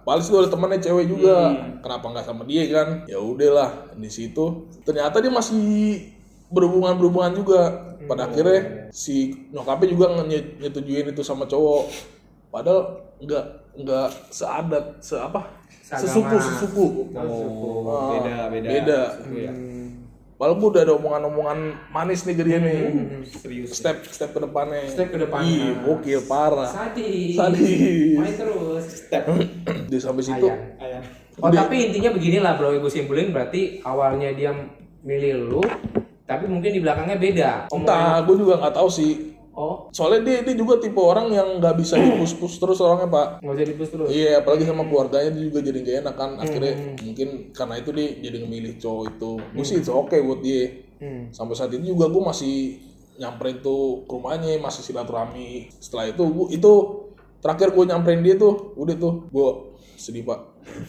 [0.05, 1.37] Paling itu ada temannya cewek juga.
[1.53, 1.81] Hmm.
[1.85, 2.87] Kenapa nggak sama dia kan?
[3.05, 4.69] Ya udahlah di situ.
[4.81, 5.61] Ternyata dia masih
[6.49, 7.88] berhubungan berhubungan juga.
[8.09, 8.31] Pada Hmm.
[8.33, 9.15] akhirnya si
[9.53, 11.83] nyokapnya juga nye- nyetujuin itu sama cowok.
[12.49, 12.81] Padahal
[13.19, 13.45] nggak
[13.77, 16.01] nggak seadat se apa Seagama.
[16.01, 16.85] sesuku sesuku.
[17.13, 18.67] Oh, Ah, beda, beda.
[18.67, 19.01] Beda.
[19.31, 19.51] Ya.
[20.35, 21.59] Walaupun udah ada omongan-omongan
[21.91, 22.79] manis nih ke dia nih.
[23.27, 23.75] Serius.
[23.75, 24.87] Step step ke depannya.
[24.87, 25.51] Step ke depannya.
[25.51, 26.65] Iya, gokil parah.
[26.65, 27.35] Sadis.
[27.35, 28.15] Sadis.
[28.15, 28.83] Main terus.
[28.87, 29.23] Step.
[29.85, 30.47] Dia sampai situ.
[30.47, 30.79] Ayang.
[30.79, 31.03] Ayam.
[31.39, 34.51] Oh tapi intinya beginilah bro, gue simpulin berarti awalnya dia
[35.01, 35.63] milih lu,
[36.29, 37.51] tapi mungkin di belakangnya beda.
[37.73, 39.33] Entah, gue juga nggak tahu sih.
[39.59, 43.27] Oh, Soalnya dia, dia juga tipe orang yang nggak bisa dipus-pus terus orangnya pak.
[43.41, 44.07] nggak usah dipus terus.
[44.13, 46.31] Iya, apalagi sama keluarganya dia juga jadi gak enak kan.
[46.37, 49.31] Akhirnya mungkin karena itu dia jadi ngemilih cowok itu.
[49.41, 50.63] Gue sih itu oke buat dia.
[51.01, 51.33] Hmm.
[51.33, 52.55] Sampai saat ini juga gue masih
[53.19, 55.73] nyamperin tuh ke rumahnya, masih silaturahmi.
[55.81, 56.71] Setelah itu gue itu
[57.41, 59.49] terakhir gue nyamperin dia tuh, udah tuh gue
[59.97, 60.39] sedih pak.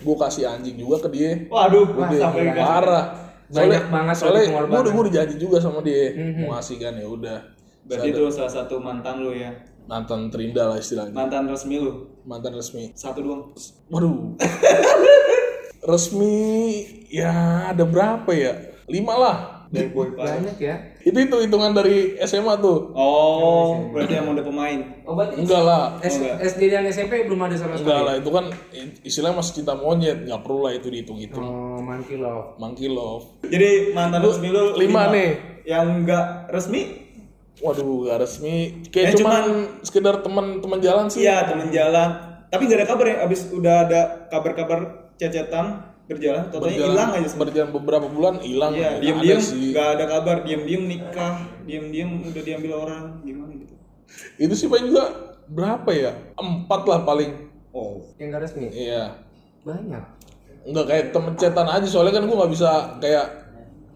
[0.05, 1.49] Gue kasih anjing juga ke dia.
[1.49, 3.30] Waduh, Wah, sampai gila.
[3.51, 4.81] Banyak banget soalnya gue pengorbanan.
[4.81, 6.15] udah gue udah janji juga sama dia.
[6.39, 7.39] Mau ngasih kan ya udah.
[7.87, 9.51] Berarti itu salah satu mantan lu ya.
[9.91, 11.11] mantan terindah lah istilahnya.
[11.11, 12.07] Mantan resmi lu.
[12.23, 12.95] mantan resmi.
[12.95, 13.43] Satu doang.
[13.91, 14.39] waduh.
[15.81, 16.37] Resmi
[17.09, 18.77] ya ada berapa ya?
[18.87, 20.11] Lima lah Dari boy.
[20.13, 20.75] Banyak ya.
[21.01, 24.79] itu itu hitungan dari SMA tuh Oh, berarti emang udah pemain.
[25.03, 26.37] Oh berarti enggak lah S- enggak.
[26.45, 28.03] SD dan SMP belum ada sama enggak sekali.
[28.03, 28.45] lah itu kan
[29.01, 32.55] istilahnya masih cinta monyet nggak perlu lah itu dihitung-hitung Oh, monkey love.
[32.57, 35.31] monkey love Jadi mantan resmi lu lima nih.
[35.63, 36.83] Yang enggak resmi?
[37.59, 38.57] waduh gak resmi
[38.89, 39.45] kayak Eh, cuman,
[39.83, 42.09] sekedar teman-teman jalan sih Iya, temen jalan.
[42.49, 43.17] Tapi nggak ada kabar ya.
[43.23, 44.81] Abis udah ada kabar-kabar
[45.15, 47.29] cecetan berjalan, totalnya Berjalan- hilang aja.
[47.29, 47.43] semua.
[47.45, 49.71] berjalan beberapa bulan hilang Iya, ada sih.
[49.71, 53.75] nggak ada kabar, diam-diam nikah, diam-diam udah diambil orang, gimana gitu.
[54.37, 55.05] itu sih paling juga
[55.47, 57.31] berapa ya empat lah paling
[57.71, 58.67] Oh, Yang nggak resmi.
[58.69, 59.15] iya
[59.63, 60.05] Banyak.
[60.67, 63.40] nggak kayak temen cetan aja soalnya kan gue nggak bisa kayak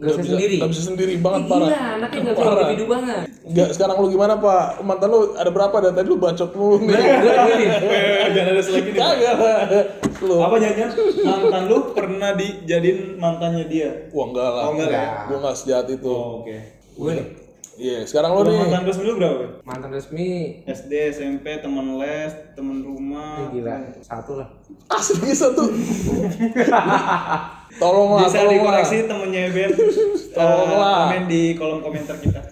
[0.05, 0.55] Nggak bisa sendiri?
[0.55, 2.63] nggak bisa sendiri banget parah Gila, anaknya nggak keluar Parah.
[2.67, 3.25] individu banget.
[3.45, 7.69] nggak sekarang lu gimana pak mantan lu ada berapa dari tadi lu bacot lu nih
[8.31, 8.95] jangan ada selagi nih.
[8.95, 9.35] kagak
[10.21, 10.37] Lu.
[10.39, 10.89] Apa jangan
[11.23, 13.91] mantan lu pernah dijadiin mantannya dia?
[14.09, 14.63] Wah enggak lah.
[14.63, 15.05] Oh, enggak ya?
[15.27, 16.07] Gue enggak sejahat itu.
[16.07, 16.57] Oh, oke.
[16.95, 17.27] gue nih
[17.75, 18.59] Iya, sekarang lo Lu nih.
[18.63, 19.59] mantan resmi lu berapa?
[19.63, 20.29] mantan resmi
[20.65, 23.35] SD, SMP, teman les, teman rumah.
[23.43, 24.49] eh, gila satu lah
[24.87, 25.65] Asli satu.
[27.75, 28.55] Tolonglah, Bisa tolonglah.
[28.55, 29.71] dikoreksi temennya Ben.
[30.31, 30.99] Tolonglah.
[31.05, 32.43] Eh, komen di kolom komentar kita.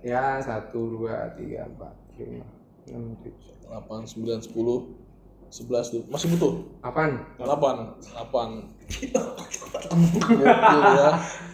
[0.00, 2.48] ya satu dua tiga empat lima
[2.88, 4.50] enam tujuh 8, 9, 10,
[5.46, 6.02] 11 tuh.
[6.10, 6.52] Masih butuh?
[6.80, 8.66] apaan 8, 8.
[10.10, 11.10] Gokil ya.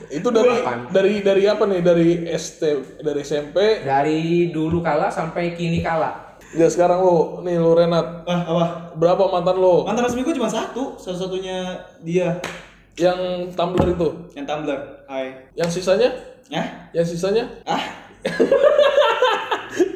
[0.09, 0.79] Itu dari Delapan.
[0.89, 1.81] dari dari apa nih?
[1.83, 2.63] Dari ST
[3.03, 3.83] dari SMP.
[3.83, 6.25] dari dulu kala sampai kini kala
[6.55, 8.23] Ya sekarang lo, nih lo Renat.
[8.25, 8.65] Ah, apa?
[8.95, 9.83] Berapa mantan lo?
[9.83, 11.59] Mantan resmi gue cuma satu, salah satunya
[12.01, 12.39] dia
[12.97, 13.21] Yang
[13.53, 14.09] Tumblr itu.
[14.33, 14.79] yang Tumblr.
[15.05, 15.53] Hai.
[15.53, 16.09] Yang sisanya?
[16.49, 16.67] Hah?
[16.91, 17.45] Yang sisanya?
[17.65, 17.83] Ah,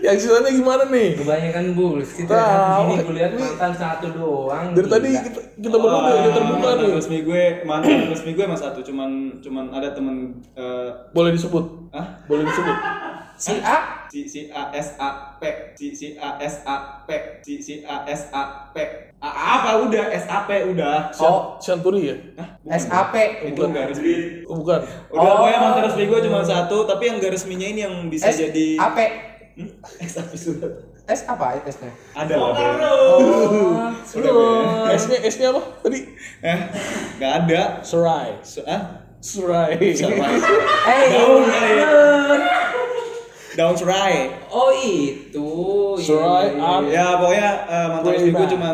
[0.01, 1.17] Yang sisanya gimana nih?
[1.17, 2.35] kebanyakan bullshit Tahu.
[2.35, 5.23] ya di sini gue lihat mantan satu doang Dari tadi gila.
[5.23, 6.93] kita, kita berdua udah terbuka mantan nih.
[6.95, 10.17] resmi gue, mantan resmi gue emang satu, cuman cuman ada temen
[10.53, 11.65] eh Boleh disebut?
[11.91, 12.77] ah Boleh disebut?
[13.41, 13.77] si A
[14.07, 15.43] si si A S A P
[15.73, 17.09] si si A S A P
[17.41, 18.77] si si A S A P
[19.21, 21.61] apa udah S A P udah Oh.
[21.61, 22.17] Shanturi ya?
[22.73, 23.15] SAP
[23.45, 24.81] itu enggak resmi Oh, bukan.
[25.13, 25.37] udah Oh.
[25.39, 28.99] pokoknya mantan resmi gue cuma satu tapi yang enggak resminya ini yang bisa jadi SAP
[29.55, 29.69] hmm?
[30.01, 30.73] S A P sudah
[31.05, 31.91] S apa S-nya?
[32.15, 32.55] ada lah.
[32.55, 34.95] Oh, Ben.
[34.95, 35.59] S-nya S-nya apa?
[35.83, 36.07] Tadi
[36.41, 36.61] eh
[37.19, 38.39] nggak ada Serai.
[38.41, 39.75] So, ah Serai.
[39.77, 41.11] Eh,
[43.61, 45.51] Daun serai Oh itu.
[45.95, 46.83] iya, Serai iya, Art.
[46.83, 46.97] iya.
[46.97, 48.53] ya pokoknya eh, mantan resmi gue Playback.
[48.57, 48.69] cuma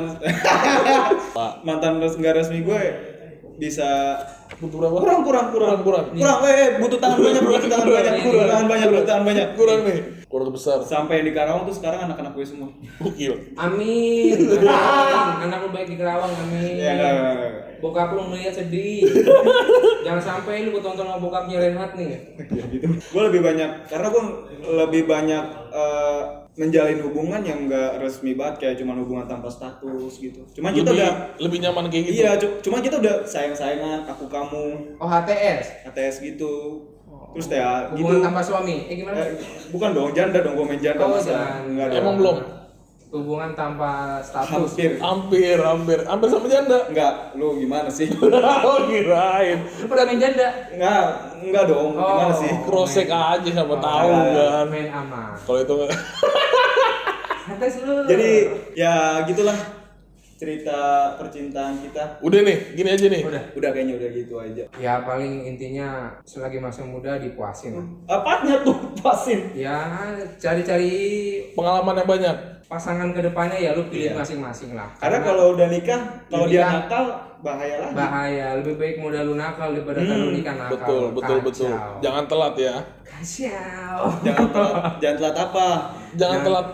[1.67, 2.81] mantan nggak resmi gue
[3.57, 3.91] bisa
[4.57, 4.95] Butuh berapa?
[4.97, 6.07] kurang kurang kurang Kurang, kurang.
[6.15, 9.47] kurang eh eh, butuh tangan banyak butuh tangan banyak butuh tangan banyak butuh tangan banyak
[9.53, 9.99] Kurang nih.
[10.27, 10.79] Kurang besar.
[10.81, 12.67] sampai di Karawang tuh sekarang anak-anak gue semua
[12.97, 13.55] Gokil.
[13.55, 14.35] Amin.
[15.39, 16.75] Anak lu baik di Kerawang, amin.
[16.75, 17.53] ya enggak enggak, enggak.
[17.77, 19.07] Bokap lu ngeliat sedih.
[20.03, 22.09] Jangan sampai lu ketonton sama bokapnya Renhat nih.
[22.49, 24.23] ya gitu gue lebih banyak karena gue
[24.67, 26.23] lebih banyak eh,
[26.57, 30.97] menjalin hubungan yang enggak resmi banget kayak cuma hubungan tanpa status gitu cuman kita Lebih
[30.97, 32.17] udah lebih nyaman kayak gitu.
[32.17, 34.65] iya cu- cuman kita udah sayang sayangan aku kamu
[34.97, 35.85] Oh HTS.
[35.85, 36.55] ATS gitu
[37.37, 38.77] terus ya gitu Hubungan tanpa suami.
[38.87, 39.21] Eh gimana?
[39.21, 39.37] Eh,
[39.69, 41.99] bukan dong janda dong gue main janda Oh, enggak dong.
[41.99, 42.37] Emang belum?
[43.07, 44.51] Hubungan tanpa status.
[44.67, 46.79] hampir Hampir, hampir, hampir sama janda.
[46.87, 48.09] enggak lu gimana sih
[48.67, 49.59] oh kirain.
[49.63, 50.49] Lu pernah main janda?
[50.71, 51.05] enggak
[51.41, 52.35] enggak dong gimana Oh.
[52.35, 54.49] sih Crosscheck aja siapa tahu enggak.
[54.51, 54.67] kan.
[54.67, 55.31] Main aman.
[55.39, 55.93] Kalau itu nggak.
[57.47, 57.95] HTS lu.
[58.07, 58.31] jadi
[58.75, 59.55] ya gitulah
[60.37, 60.79] cerita
[61.17, 63.23] percintaan kita Udah nih, gini aja nih.
[63.23, 63.43] udah.
[63.53, 65.89] udah kayaknya udah gitu aja Ya paling intinya
[66.23, 67.73] selagi masih muda dipuasin.
[68.05, 69.81] apanya tuh pasin Ya
[70.37, 70.93] cari-cari
[71.53, 72.37] Pengalaman yang banyak.
[72.67, 74.19] pasangan ke depannya ya lu pilih Iya.
[74.19, 74.91] masing-masing lah.
[74.97, 76.51] karena kalau udah nikah kalau Iya.
[76.51, 77.05] dia nakal
[77.39, 80.73] bahaya lagi bahaya lebih baik muda lu nakal daripada kan lu nikah nakal.
[80.75, 81.71] Betul, betul, betul.
[81.71, 82.03] Kacau.
[82.03, 82.75] Jangan telat ya.
[83.01, 84.01] Kacau.
[84.21, 85.69] jangan telat jangan telat apa
[86.17, 86.67] Jangan telat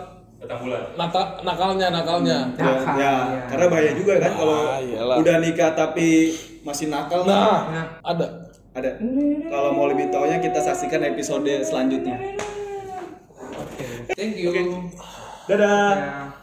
[0.42, 0.82] Datang bulan.
[0.92, 2.38] nata, nakalnya, nakalnya.
[2.52, 3.40] ya, Nakal, ya, ya.
[3.46, 5.16] karena bahaya juga kan kalau Ah, iyalah.
[5.16, 7.86] udah nikah tapi masih nakal Nah, Nah.
[8.02, 8.26] ada.
[8.72, 8.90] ada
[9.46, 12.18] kalau mau lebih taunya kita saksikan episode selanjutnya
[14.12, 14.50] Thank you.
[15.46, 16.41] dadah Ya.